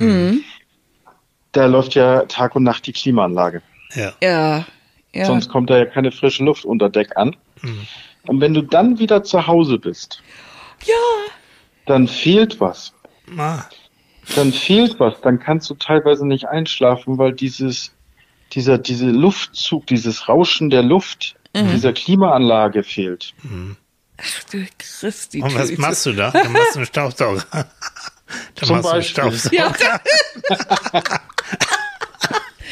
[1.53, 3.63] da läuft ja Tag und Nacht die Klimaanlage.
[3.95, 4.13] Ja.
[4.23, 4.65] Ja,
[5.15, 5.25] ja.
[5.25, 7.37] Sonst kommt da ja keine frische Luft unter Deck an.
[8.27, 10.23] Und wenn du dann wieder zu Hause bist,
[10.85, 10.95] ja,
[11.87, 12.93] dann fehlt was.
[13.37, 13.65] Ah,
[14.37, 15.21] Dann fehlt was.
[15.21, 17.93] Dann kannst du teilweise nicht einschlafen, weil dieses,
[18.53, 23.35] dieser, diese Luftzug, dieses Rauschen der Luft, dieser Klimaanlage fehlt.
[24.19, 25.43] ach du Christi.
[25.43, 25.81] und was Tüte.
[25.83, 26.31] machst du da?
[26.31, 27.45] Du machst einen Staubsauger.
[27.53, 27.65] Dann
[28.55, 29.03] Zum machst du einen.
[29.03, 30.01] Staubsauger.
[30.49, 31.11] Ja,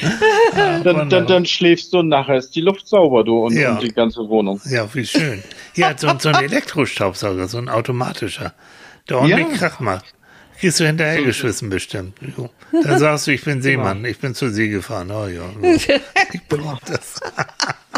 [0.83, 3.73] Dann, dann, dann schläfst du und nachher ist die Luft sauber, du, und, Ja.
[3.73, 4.59] und die ganze Wohnung.
[4.65, 5.43] Ja, wie schön.
[5.75, 8.55] Ja, so, so ein Elektrostaubsauger, so ein automatischer,
[9.11, 9.69] der ordentlich Ja.
[9.69, 10.07] Krach macht.
[10.61, 12.19] Kriegst du hinterhergeschmissen bestimmt.
[12.37, 12.51] Jo.
[12.71, 15.11] Dann sagst du, ich bin Seemann, ich bin zur See gefahren.
[15.11, 15.43] Oh ja,
[16.33, 17.21] ich brauch das.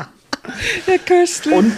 [0.86, 1.56] der Köstler.
[1.58, 1.72] Und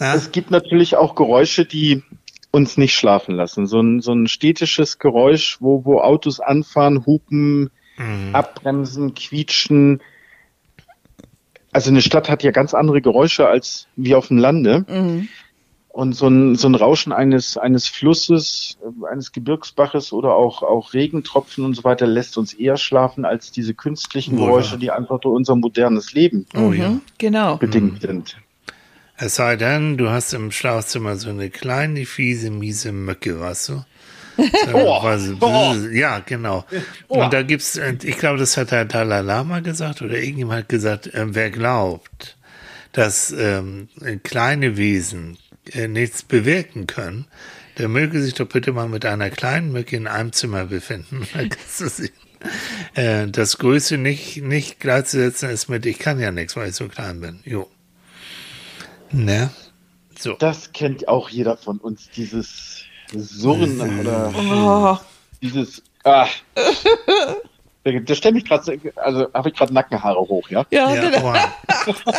[0.00, 0.14] Ja.
[0.14, 2.02] es gibt natürlich auch Geräusche, die
[2.50, 3.66] uns nicht schlafen lassen.
[3.66, 7.70] So ein, so ein städtisches Geräusch, wo, wo Autos anfahren, hupen,
[8.32, 10.00] abbremsen, quietschen.
[11.72, 15.26] Also eine Stadt hat ja ganz andere Geräusche als wie auf dem Lande.
[15.98, 20.94] Und so ein, so ein Rauschen eines, eines Flusses, äh, eines Gebirgsbaches oder auch, auch
[20.94, 24.78] Regentropfen und so weiter lässt uns eher schlafen als diese künstlichen Wohl Geräusche, wahr.
[24.78, 26.90] die einfach durch unser modernes Leben Oh ja.
[26.90, 27.56] Mhm, Genau.
[27.56, 28.36] bedingt sind.
[29.16, 33.84] Es sei denn, du hast im Schlafzimmer so eine kleine, fiese, miese Mücke, weißt du?
[34.72, 35.02] Oh,
[35.40, 35.74] oh.
[35.90, 36.64] Ja, genau.
[37.08, 37.24] Oh.
[37.24, 40.68] Und da gibt's, äh, ich glaube, das hat der Dalai Lama gesagt oder irgendjemand hat
[40.68, 42.36] gesagt, äh, wer glaubt,
[42.92, 43.88] dass ähm,
[44.22, 45.38] kleine Wesen
[45.74, 47.26] äh, nichts bewirken können,
[47.78, 51.26] der möge sich doch bitte mal mit einer kleinen Mücke in einem Zimmer befinden.
[52.94, 56.88] äh, das Größe nicht, nicht gleichzusetzen ist mit, ich kann ja nichts, weil ich so
[56.88, 57.40] klein bin.
[57.44, 57.68] Jo.
[59.10, 59.50] Ne?
[60.18, 60.34] So.
[60.34, 62.82] Das kennt auch jeder von uns, dieses
[63.14, 64.98] Surren oder oh.
[65.40, 65.82] dieses.
[66.04, 66.26] Ah.
[67.84, 70.66] Der stellt mich gerade, also habe ich gerade Nackenhaare hoch, ja?
[70.70, 71.32] Ja, ja genau.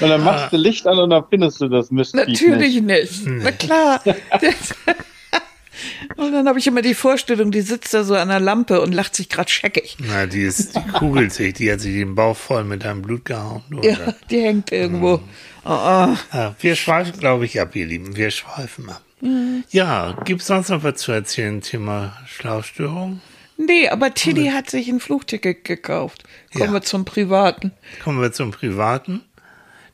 [0.00, 2.14] Und dann machst du Licht an und dann findest du das Mist.
[2.14, 3.26] Natürlich nicht.
[3.26, 3.26] nicht.
[3.26, 4.02] Na klar.
[6.16, 8.92] und dann habe ich immer die Vorstellung, die sitzt da so an der Lampe und
[8.92, 9.96] lacht sich gerade scheckig.
[9.98, 13.24] Na, die ist, die kugelt sich, die hat sich den Bauch voll mit einem Blut
[13.24, 13.62] gehauen.
[13.76, 13.90] Oder?
[13.90, 15.20] Ja, die hängt irgendwo.
[15.64, 16.16] Oh, oh.
[16.32, 18.16] Ja, wir schweifen, glaube ich, ab, ihr Lieben.
[18.16, 19.02] Wir schweifen ab.
[19.20, 19.64] Mhm.
[19.70, 23.20] Ja, gibt es sonst noch was zu erzählen, Thema Schlafstörung?
[23.56, 26.22] Nee, aber Tilly hat sich ein Flugticket gekauft.
[26.52, 26.72] Kommen ja.
[26.74, 27.72] wir zum Privaten.
[28.04, 29.22] Kommen wir zum Privaten.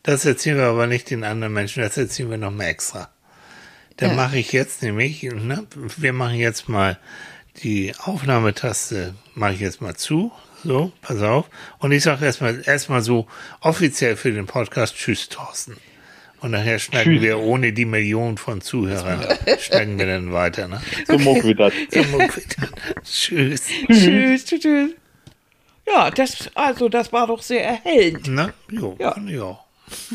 [0.04, 3.08] Das erzählen wir aber nicht den anderen Menschen, das erzählen wir noch mal extra.
[3.96, 4.16] Dann ja.
[4.16, 6.98] mache ich jetzt nämlich, ne, wir machen jetzt mal
[7.62, 10.30] die Aufnahmetaste, mache ich jetzt mal zu.
[10.62, 11.48] So, pass auf.
[11.78, 13.26] Und ich sage erstmal erstmal so
[13.60, 15.78] offiziell für den Podcast Tschüss, Thorsten.
[16.40, 19.24] Und nachher schneiden wir ohne die Millionen von Zuhörern,
[19.58, 20.68] schneiden wir dann weiter.
[20.68, 20.82] Ne?
[21.06, 21.72] So muck wir das.
[21.90, 23.10] So muck wir das.
[23.10, 23.62] Tschüss.
[23.86, 24.90] Tschüss, tschüss, tschüss.
[25.86, 28.28] Ja, das, also das war doch sehr erhellend.
[28.28, 28.52] Ne?
[28.70, 29.16] Jo, ja.
[29.26, 29.63] ja.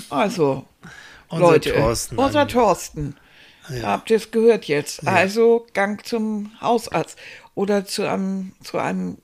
[0.10, 0.66] Also,
[1.30, 2.18] unser Leute, Thorsten.
[2.18, 3.16] Unser Thorsten.
[3.70, 3.84] Ja.
[3.84, 5.04] Habt ihr es gehört jetzt?
[5.04, 5.12] Ja.
[5.14, 7.18] Also Gang zum Hausarzt
[7.54, 9.18] oder zu einem, zu einem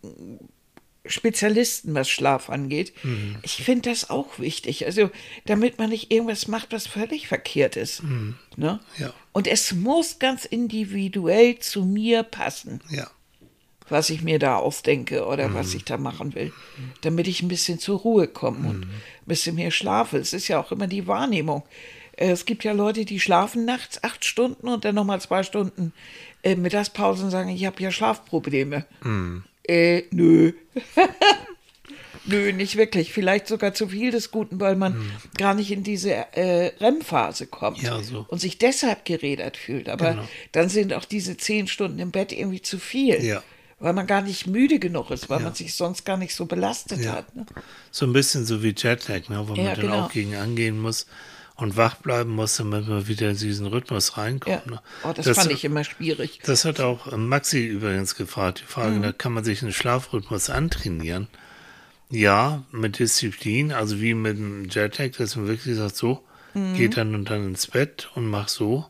[1.08, 2.94] Spezialisten, was Schlaf angeht.
[3.04, 3.38] Mhm.
[3.44, 4.86] Ich finde das auch wichtig.
[4.86, 5.12] Also,
[5.46, 8.04] damit man nicht irgendwas macht, was völlig verkehrt ist.
[8.04, 8.36] Mhm.
[8.56, 8.80] Ne?
[8.98, 9.14] Ja.
[9.32, 12.82] Und es muss ganz individuell zu mir passen.
[12.90, 13.10] Ja.
[13.90, 15.54] Was ich mir da ausdenke oder mhm.
[15.54, 16.52] was ich da machen will.
[17.02, 18.92] Damit ich ein bisschen zur Ruhe komme und mhm.
[18.92, 20.18] ein bisschen mehr schlafe.
[20.18, 21.64] Es ist ja auch immer die Wahrnehmung.
[22.18, 25.94] Äh, es gibt ja Leute, die schlafen nachts acht Stunden und dann nochmal zwei Stunden
[26.44, 28.86] äh, Mittagspause und sagen, ich habe ja Schlafprobleme.
[29.04, 29.44] Mhm.
[29.68, 30.54] Äh, nö.
[32.26, 33.12] nö, nicht wirklich.
[33.12, 35.12] Vielleicht sogar zu viel des Guten, weil man hm.
[35.38, 38.26] gar nicht in diese äh, REM-Phase kommt ja, so.
[38.28, 39.90] und sich deshalb gerädert fühlt.
[39.90, 40.28] Aber genau.
[40.52, 43.24] dann sind auch diese zehn Stunden im Bett irgendwie zu viel.
[43.24, 43.44] Ja.
[43.86, 45.46] Weil man gar nicht müde genug ist, weil ja.
[45.46, 47.12] man sich sonst gar nicht so belastet ja.
[47.12, 47.36] hat.
[47.36, 47.46] Ne?
[47.92, 50.06] So ein bisschen so wie Jetlag, ne, wo man dann genau.
[50.06, 51.06] auch gegen angehen muss
[51.56, 54.66] und wach bleiben muss, damit man wieder in diesen Rhythmus reinkommt.
[54.66, 54.82] Ne?
[55.04, 56.40] Oh, das, das, fand ich immer schwierig.
[56.44, 59.04] Das hat auch äh, Maxi übrigens gefragt, die Frage, mhm.
[59.04, 61.28] da kann man sich einen Schlafrhythmus antrainieren.
[62.10, 66.24] Ja, mit Disziplin, also wie mit dem Jetlag, dass man wirklich sagt, so,
[66.56, 66.74] mhm.
[66.74, 68.88] geht dann und dann ins Bett und mach so.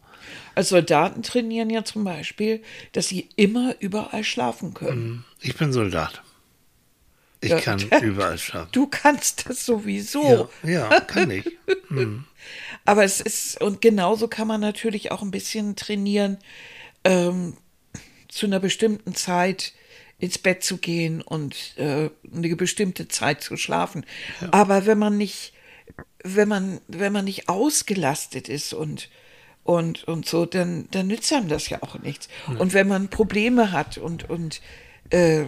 [0.55, 2.61] Als Soldaten trainieren ja zum Beispiel,
[2.93, 5.07] dass sie immer überall schlafen können.
[5.07, 5.23] Mhm.
[5.41, 6.21] Ich bin Soldat.
[7.41, 8.69] Ich ja, kann überall schlafen.
[8.71, 10.49] Du kannst das sowieso.
[10.63, 11.45] Ja, ja kann ich.
[11.89, 12.25] Mhm.
[12.85, 16.37] Aber es ist, und genauso kann man natürlich auch ein bisschen trainieren,
[17.03, 17.57] ähm,
[18.27, 19.73] zu einer bestimmten Zeit
[20.19, 24.05] ins Bett zu gehen und äh, eine bestimmte Zeit zu schlafen.
[24.41, 24.49] Ja.
[24.51, 25.53] Aber wenn man nicht,
[26.23, 29.09] wenn man, wenn man nicht ausgelastet ist und
[29.65, 32.29] und, und so, dann, dann nützt einem das ja auch nichts.
[32.47, 32.59] Ja.
[32.59, 34.61] Und wenn man Probleme hat und, und
[35.09, 35.45] äh,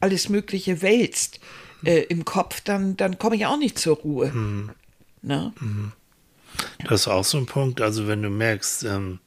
[0.00, 1.38] alles Mögliche wälzt
[1.84, 4.32] äh, im Kopf, dann, dann komme ich auch nicht zur Ruhe.
[4.32, 4.70] Mhm.
[5.22, 5.52] Ne?
[5.60, 5.92] Mhm.
[6.88, 7.80] Das ist auch so ein Punkt.
[7.80, 9.20] Also, wenn du merkst, ähm,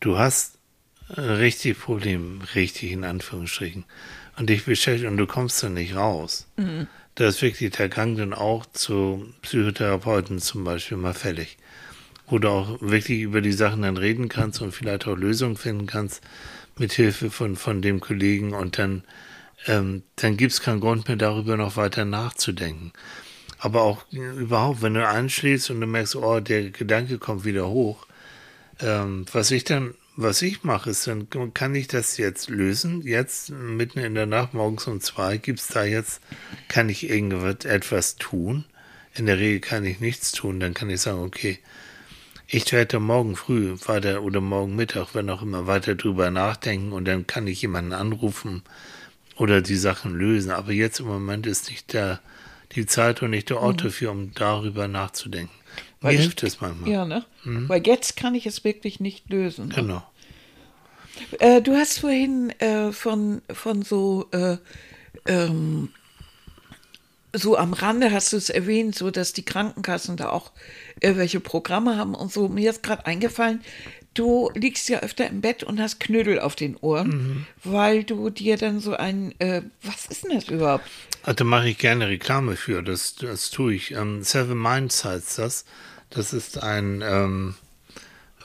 [0.00, 0.58] du hast
[1.14, 3.84] ein richtig Problem, richtig in Anführungsstrichen,
[4.38, 6.86] und dich beschäftigt und du kommst dann nicht raus, mhm.
[7.16, 11.58] da ist wirklich der Gang dann auch zu Psychotherapeuten zum Beispiel mal fällig.
[12.28, 15.86] Wo du auch wirklich über die Sachen dann reden kannst und vielleicht auch Lösungen finden
[15.86, 16.22] kannst,
[16.78, 19.04] mit Hilfe von, von dem Kollegen und dann,
[19.66, 22.92] ähm, dann gibt es keinen Grund mehr darüber noch weiter nachzudenken
[23.58, 28.06] aber auch überhaupt, wenn du einschläfst und du merkst, oh, der Gedanke kommt wieder hoch,
[28.80, 33.02] ähm, was ich dann, was ich mache, ist, dann kann ich das jetzt lösen.
[33.02, 36.20] Jetzt mitten in der Nacht, morgens um zwei, gibt es da jetzt,
[36.68, 38.64] kann ich irgendetwas tun.
[39.14, 40.60] In der Regel kann ich nichts tun.
[40.60, 41.58] Dann kann ich sagen, okay,
[42.48, 47.06] ich werde morgen früh weiter oder morgen Mittag, wenn auch immer, weiter drüber nachdenken und
[47.06, 48.62] dann kann ich jemanden anrufen
[49.36, 50.50] oder die Sachen lösen.
[50.50, 52.20] Aber jetzt im Moment ist nicht der
[52.72, 53.86] die Zeit und nicht der Ort mhm.
[53.86, 55.54] dafür, um darüber nachzudenken.
[56.00, 56.90] Weil Mir ich, hilft es manchmal.
[56.90, 57.24] Ja, ne?
[57.44, 57.68] Mhm.
[57.68, 59.68] Weil jetzt kann ich es wirklich nicht lösen.
[59.68, 59.74] Ne?
[59.74, 60.02] Genau.
[61.38, 64.58] Äh, du hast vorhin äh, von, von so, äh,
[65.26, 65.90] ähm,
[67.36, 70.52] so am Rande hast du es erwähnt, so dass die Krankenkassen da auch
[71.00, 72.48] irgendwelche Programme haben und so.
[72.48, 73.60] Mir ist gerade eingefallen,
[74.14, 77.46] du liegst ja öfter im Bett und hast Knödel auf den Ohren, Mhm.
[77.64, 80.84] weil du dir dann so ein, äh, was ist denn das überhaupt?
[81.24, 83.92] Da mache ich gerne Reklame für, das, das tue ich.
[83.92, 85.64] Ähm, Seven Minds heißt das.
[86.10, 87.56] Das ist ein, ähm,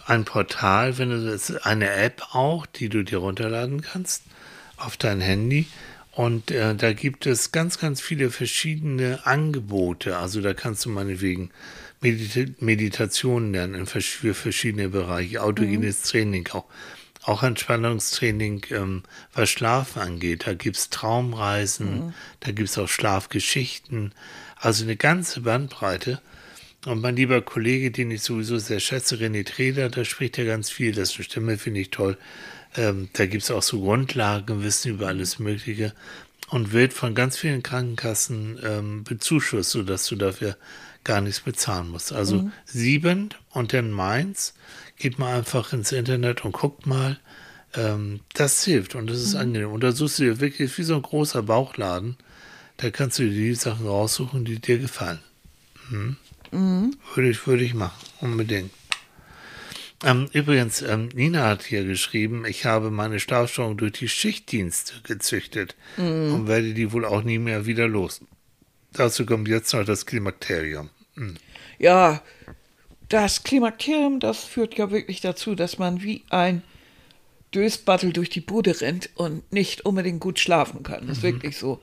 [0.07, 4.23] ein Portal, wenn du das, eine App auch, die du dir runterladen kannst
[4.77, 5.67] auf dein Handy.
[6.11, 10.17] Und äh, da gibt es ganz, ganz viele verschiedene Angebote.
[10.17, 11.51] Also da kannst du meinetwegen
[12.01, 16.65] Medita Meditationen lernen für verschiedene Bereiche, autogenes Training auch.
[17.23, 19.03] Auch Entspannungstraining, ähm,
[19.33, 20.47] was Schlaf angeht.
[20.47, 24.11] Da gibt's Traumreisen, da gibt's auch Schlafgeschichten.
[24.55, 26.19] Also eine ganze Bandbreite.
[26.87, 30.71] Und mein lieber Kollege, den ich sowieso sehr schätze, René Treder, da spricht er ganz
[30.71, 30.93] viel.
[30.93, 32.17] Dessen Stimme finde ich toll.
[32.75, 35.93] Ähm, da gibt's auch so Grundlagenwissen über alles Mögliche
[36.49, 40.57] und wird von ganz vielen Krankenkassen ähm, bezuschusst, sodass du dafür
[41.03, 42.13] gar nichts bezahlen musst.
[42.13, 44.53] Also sieben und dann meins.
[44.97, 47.19] Geht mal einfach ins Internet und guckt mal.
[47.73, 49.71] Ähm, das hilft und das ist angenehm.
[49.71, 52.17] Und da suchst du dir wirklich wie so ein großer Bauchladen.
[52.77, 55.19] Da kannst du dir die Sachen raussuchen, die dir gefallen.
[55.89, 56.17] Mhm.
[57.15, 58.71] Würde ich, würde ich machen, unbedingt.
[60.03, 65.75] Ähm, übrigens, ähm, Nina hat hier geschrieben, ich habe meine Schlafstörung durch die Schichtdienste gezüchtet
[65.97, 68.21] und werde die wohl auch nie mehr wieder los.
[68.93, 70.89] Dazu kommt jetzt noch das Klimakterium.
[71.77, 72.21] Ja,
[73.09, 76.63] das Klimakterium, das führt ja wirklich dazu, dass man wie ein
[77.53, 81.07] Dösbattel durch die Bude rennt und nicht unbedingt gut schlafen kann.
[81.07, 81.81] Das ist wirklich so.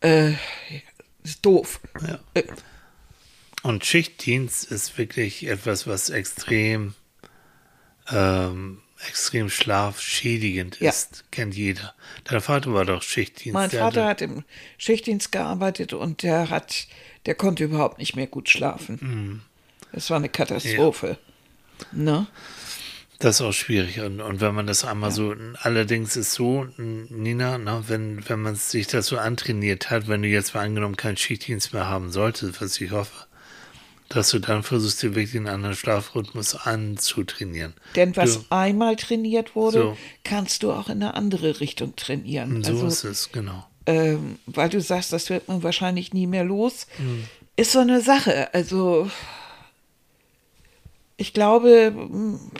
[0.00, 0.32] Äh,
[1.22, 1.80] ist doof.
[2.06, 2.18] Ja.
[2.34, 2.44] Äh,
[3.62, 6.94] Und Schichtdienst ist wirklich etwas, was extrem,
[8.10, 8.78] ähm,
[9.08, 10.90] extrem schlafschädigend Ja.
[10.90, 11.24] ist.
[11.30, 11.94] Kennt jeder.
[12.24, 13.54] Dein Vater war doch Schichtdienst.
[13.54, 14.44] Mein Vater hatte- hat im
[14.78, 16.86] Schichtdienst gearbeitet und der hat,
[17.26, 19.42] der konnte überhaupt nicht mehr gut schlafen.
[19.92, 21.18] Das war eine Katastrophe.
[21.92, 22.26] Ne?
[23.18, 24.00] Das ist auch schwierig.
[24.00, 28.56] Und, und wenn man das einmal so, allerdings ist so, Nina, na, wenn, wenn man
[28.56, 32.60] sich das so antrainiert hat, wenn du jetzt mal angenommen keinen Schichtdienst mehr haben solltest,
[32.60, 33.26] was ich hoffe,
[34.08, 37.74] dass du dann versuchst, dir wirklich einen anderen Schlafrhythmus anzutrainieren.
[37.96, 39.96] Denn was Du, einmal trainiert wurde, So.
[40.24, 42.62] kannst du auch in eine andere Richtung trainieren.
[42.62, 43.66] so also, ist es, genau.
[43.86, 47.24] ähm, weil du sagst, das wird man wahrscheinlich nie mehr los, Hm.
[47.56, 48.52] ist so eine Sache.
[48.54, 49.10] Also
[51.18, 51.92] ich glaube,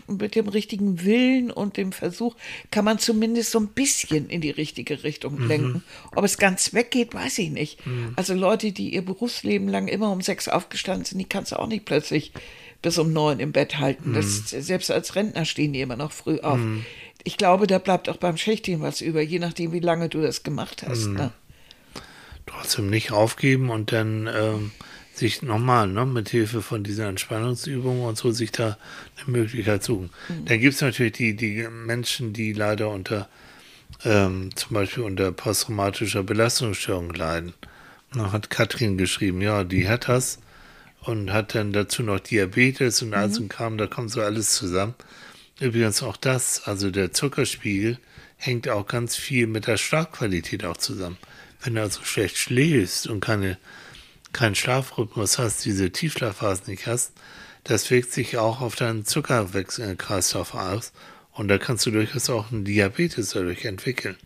[0.09, 2.35] mit dem richtigen Willen und dem Versuch
[2.71, 5.49] kann man zumindest so ein bisschen in die richtige Richtung Mhm.
[5.49, 5.85] lenken.
[6.15, 7.81] Ob es ganz weggeht, weiß ich nicht.
[8.17, 11.67] Also Leute, die ihr Berufsleben lang immer um sechs aufgestanden sind, die kannst du auch
[11.67, 12.33] nicht plötzlich
[12.81, 14.15] bis um neun im Bett halten.
[14.15, 14.63] Das, Mhm.
[14.63, 16.59] selbst als Rentner stehen die immer noch früh auf.
[17.25, 20.45] Ich glaube, da bleibt auch beim Schichtdienst was über, je nachdem, wie lange du das
[20.45, 21.07] gemacht hast.
[21.09, 21.15] Mhm.
[21.15, 21.33] Ne?
[22.47, 24.71] trotzdem nicht aufgeben und dann ähm,
[25.17, 28.77] sich nochmal ne, mit Hilfe von dieser Entspannungsübung und so sich da
[29.17, 30.11] eine Möglichkeit suchen.
[30.45, 33.29] Dann gibt es natürlich die, die Menschen, die leider unter
[34.05, 37.55] ähm, zum Beispiel unter posttraumatischer Belastungsstörung leiden.
[38.13, 40.39] Da hat Katrin geschrieben, ja, die hat das
[41.01, 44.53] und hat dann dazu noch Diabetes und all so ein Kram, da kommt so alles
[44.55, 44.95] zusammen.
[45.61, 47.99] Übrigens auch das, also der Zuckerspiegel
[48.37, 51.17] hängt auch ganz viel mit der Schlafqualität auch zusammen.
[51.63, 53.57] Wenn du also schlecht schläfst und keine,
[54.37, 57.13] keinen Schlafrhythmus hast, diese Tiefschlafphasen nicht hast,
[57.65, 60.93] das wirkt sich auch auf deinen Zuckerkreislauf aus.
[61.33, 64.17] Und da kannst du durchaus auch einen Diabetes dadurch entwickeln.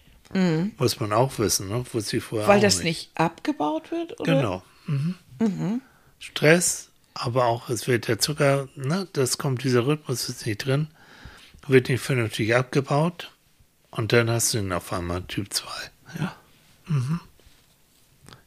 [0.78, 1.84] Muss man auch wissen, ne?
[1.92, 2.84] Wusste ich vorher Weil das nicht.
[2.84, 4.20] nicht abgebaut wird?
[4.20, 4.34] Oder?
[4.34, 4.62] Genau.
[4.86, 5.80] Mhm.
[6.20, 10.88] Stress, aber auch es wird der Zucker, ne, das kommt, dieser Rhythmus ist nicht drin,
[11.66, 13.32] wird nicht vernünftig abgebaut
[13.90, 15.66] und dann hast du ihn auf einmal Typ 2.
[16.18, 16.36] Ja.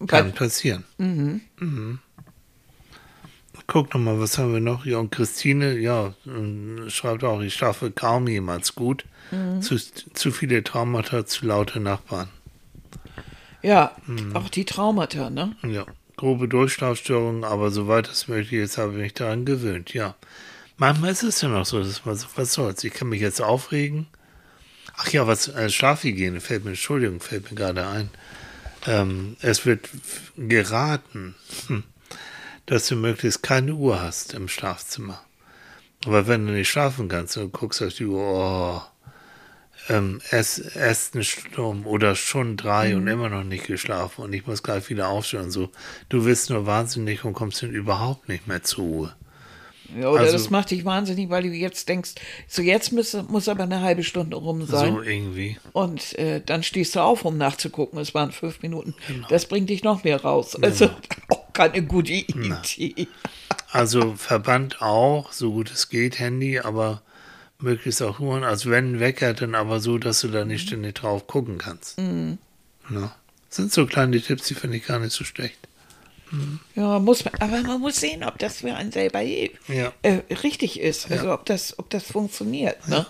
[0.08, 0.84] Kann Weil, passieren.
[0.98, 2.00] Mhm.
[3.68, 4.86] Guck nochmal, was haben wir noch?
[4.86, 9.06] Ja, und Christine, ja, ähm, schreibt auch, ich schlafe kaum jemals gut.
[9.62, 12.30] Zu, zu viele Traumata, zu laute Nachbarn.
[13.64, 14.36] ja, Mhm.
[14.36, 15.56] auch die Traumata, ne?
[15.64, 15.86] Ja,
[16.18, 20.14] grobe Durchschlafstörungen, aber soweit es möglich ist, habe ich mich daran gewöhnt, ja.
[20.78, 23.42] Manchmal ist es ja noch so, dass man so, was soll's, ich kann mich jetzt
[23.42, 24.06] aufregen.
[24.98, 28.10] Ach ja, was, äh, Schlafhygiene fällt mir, Entschuldigung, fällt mir gerade ein.
[28.86, 29.90] Ähm, es wird
[30.38, 31.36] geraten,
[31.68, 31.84] hm,
[32.66, 35.24] dass du möglichst keine Uhr hast im Schlafzimmer.
[36.06, 38.82] Aber wenn du nicht schlafen kannst und guckst auf die Uhr, oh,
[39.90, 44.64] ähm, erst eine Stunde oder schon drei und immer noch nicht geschlafen und ich muss
[44.64, 45.70] gleich wieder aufstehen und so.
[46.10, 49.16] Du wirst nur wahnsinnig und kommst dann überhaupt nicht mehr zur Ruhe.
[50.00, 52.12] Ja, oder Also- das macht dich wahnsinnig, weil du jetzt denkst,
[52.48, 54.94] so jetzt muss, muss aber eine halbe Stunde rum sein.
[54.94, 55.58] So irgendwie.
[55.74, 58.00] Und äh, dann stehst du auf, um nachzugucken.
[58.00, 58.96] Es waren fünf Minuten.
[59.08, 59.28] Genau.
[59.30, 60.56] Das bringt dich noch mehr raus.
[60.62, 60.90] Also
[61.30, 63.08] auch keine gute Idee.
[63.72, 67.02] Also Verband auch, so gut es geht, Handy, aber
[67.60, 71.28] möglichst auch Uhren, als wenn Wecker, dann aber so, dass du da nicht ständig drauf
[71.28, 71.98] gucken kannst.
[72.00, 72.38] Mhm.
[72.90, 73.16] Ja.
[73.50, 75.58] Sind so kleine Tipps, die finde ich gar nicht so schlecht.
[76.76, 79.92] Ja, muss man, aber man muss sehen, ob das für einen selber äh, Ja.
[80.44, 81.12] richtig ist.
[81.12, 82.88] Also ob das, ob das funktioniert.
[82.88, 83.06] Ne?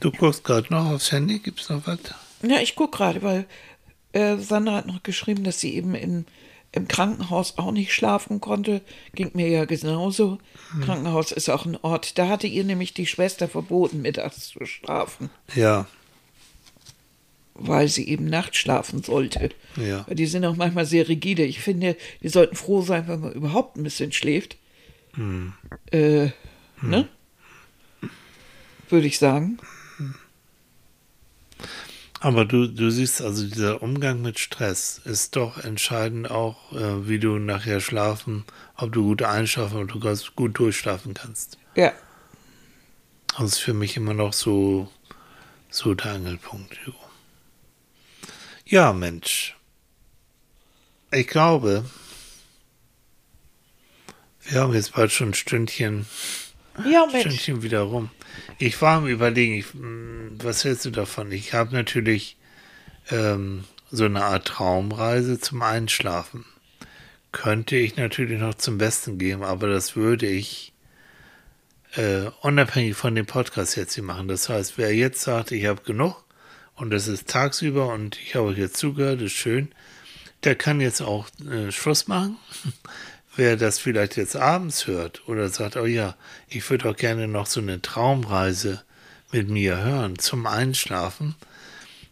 [0.00, 1.98] Du guckst gerade noch aufs Handy, gibt's noch was?
[2.42, 3.46] Ja, ich gucke gerade, weil
[4.12, 6.26] äh, Sandra hat noch geschrieben, dass sie eben in,
[6.72, 8.82] im Krankenhaus auch nicht schlafen konnte.
[9.14, 10.38] Ging mir ja genauso.
[10.84, 12.18] Krankenhaus ist auch ein Ort.
[12.18, 15.86] Da hatte ihr nämlich die Schwester verboten, mittags zu schlafen, Ja,
[17.54, 19.50] weil sie eben nachts schlafen sollte.
[19.76, 20.04] Ja.
[20.10, 21.44] Die sind auch manchmal sehr rigide.
[21.44, 24.56] Ich finde, die sollten froh sein, wenn man überhaupt ein bisschen schläft.
[25.90, 26.30] Äh,
[26.82, 27.08] ne?
[28.88, 29.58] Würde ich sagen.
[32.20, 37.18] aber du, du siehst also, dieser Umgang mit Stress ist doch entscheidend auch, äh, wie
[37.18, 38.44] du nachher schlafen,
[38.76, 41.58] ob du gut einschlafen oder du gut durchschlafen kannst.
[41.76, 41.92] Ja.
[43.36, 44.88] Das ist für mich immer noch so,
[45.70, 46.76] so der Angelpunkt.
[46.86, 46.92] jo.
[48.66, 49.56] Ja, Mensch.
[51.12, 51.84] Ich glaube,
[54.42, 56.06] wir haben jetzt bald schon ein Stündchen,
[56.84, 57.20] Ja, Mensch.
[57.26, 58.10] Stündchen wieder rum.
[58.58, 59.66] Ich war am Überlegen, ich,
[60.44, 61.30] was hältst du davon?
[61.30, 62.36] Ich habe natürlich
[63.10, 66.44] ähm, so eine Art Traumreise zum Einschlafen.
[67.32, 70.72] Könnte ich natürlich noch zum Besten geben, aber das würde ich
[71.94, 74.26] äh, unabhängig von dem Podcast jetzt hier machen.
[74.28, 76.23] Das heißt, wer jetzt sagt, ich habe genug
[76.76, 79.72] und das ist tagsüber und ich habe euch jetzt zugehört, ist schön,
[80.44, 82.36] der kann jetzt auch äh, Schluss machen.
[83.36, 86.14] Wer das vielleicht jetzt abends hört oder sagt, oh ja,
[86.48, 88.82] ich würde auch gerne noch so eine Traumreise
[89.32, 91.34] mit mir hören zum Einschlafen,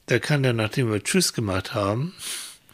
[0.09, 2.13] der kann dann, nachdem wir Tschüss gemacht haben,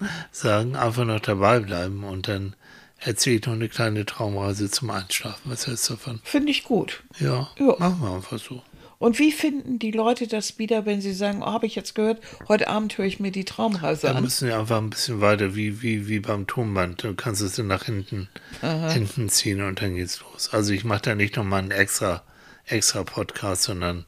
[0.33, 2.55] sagen, einfach noch dabei bleiben und dann
[3.01, 5.51] erzähle ich noch eine kleine Traumreise zum Einschlafen.
[5.51, 6.21] Was hältst du davon?
[6.25, 7.03] Finde ich gut.
[7.21, 7.77] Ja, Ja.
[7.79, 8.63] machen wir einfach so.
[8.99, 12.21] Und wie finden die Leute das wieder, wenn sie sagen, oh, habe ich jetzt gehört,
[12.49, 14.25] heute Abend höre ich mir die Traumreise Da an?
[14.25, 17.05] müssen wir einfach ein bisschen weiter, wie, wie, wie beim Tonband.
[17.05, 18.29] Du kannst es dann nach hinten,
[18.61, 20.51] hinten ziehen und dann geht's los.
[20.53, 22.25] Also ich mache da nicht nochmal einen extra,
[22.67, 24.05] extra Podcast, sondern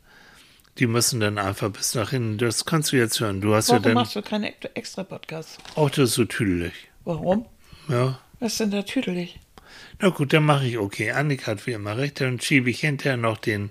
[0.79, 2.39] die müssen dann einfach bis nach hinten.
[2.39, 3.41] Das kannst du jetzt hören.
[3.41, 5.59] Du hast Warum ja dann machst du keine extra Podcasts?
[5.77, 6.73] auch das so tüdelig.
[7.05, 7.47] Warum?
[7.89, 8.19] Ja.
[8.41, 9.39] Was ist denn da tüdelig?
[10.01, 11.13] Na gut, dann mache ich okay.
[11.13, 12.21] Annika hat wie immer recht.
[12.21, 13.71] Dann schiebe ich hinterher noch den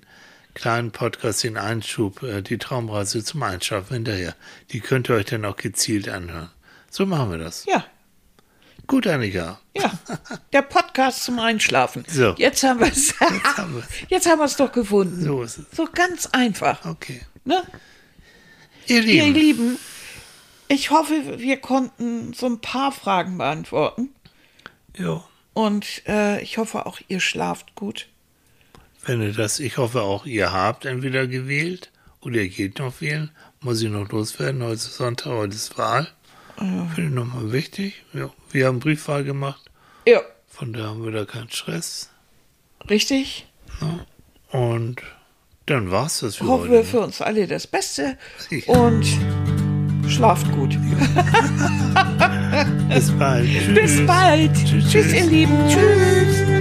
[0.60, 4.36] kleinen Podcast, den Einschub, äh, die Traumreise zum Einschlafen hinterher.
[4.72, 6.50] Die könnt ihr euch dann auch gezielt anhören.
[6.92, 7.66] So machen wir das.
[7.66, 7.86] Ja,
[8.88, 9.60] Gut, Annika.
[9.78, 9.92] ja.
[10.52, 12.04] Der Podcast zum Einschlafen.
[12.08, 12.34] So.
[12.40, 13.14] Jetzt haben wir es.
[14.10, 15.24] Jetzt haben wir es doch gefunden.
[15.24, 15.66] So ist es.
[15.78, 16.84] So ganz einfach.
[16.86, 17.22] Okay.
[17.46, 17.62] Ne?
[18.88, 19.78] Ihr Ihr Lieben, Lieben,
[20.70, 24.10] ich hoffe, wir konnten so ein paar Fragen beantworten.
[24.98, 28.08] jo, Und äh, ich hoffe auch, ihr schlaft gut.
[29.06, 31.92] Wenn ihr das, ich hoffe auch, ihr habt entweder gewählt
[32.22, 33.32] oder ihr geht noch wählen.
[33.62, 34.62] Muss ich noch loswerden.
[34.64, 36.08] Heute ist Sonntag, heute ist Wahl.
[36.58, 38.04] Finde ich nochmal wichtig.
[38.14, 39.62] Ja, wir haben Briefwahl gemacht.
[40.08, 42.10] Ja, Von daher haben wir da keinen Stress.
[42.90, 43.46] richtig.
[44.52, 45.02] Und
[45.68, 46.72] dann war's das für Hoffen heute.
[46.72, 46.86] wir ne?
[46.86, 48.18] für uns alle das Beste.
[48.50, 48.74] Ja.
[48.76, 49.06] Und
[50.10, 50.72] schlaft gut.
[52.90, 53.48] Bis bald.
[53.76, 54.08] Bis Tschüss.
[54.08, 54.54] bald.
[54.56, 55.14] Tschüss, Tschüss, tschüss.
[55.14, 55.58] ihr Lieben.
[55.70, 56.59] Tschüss.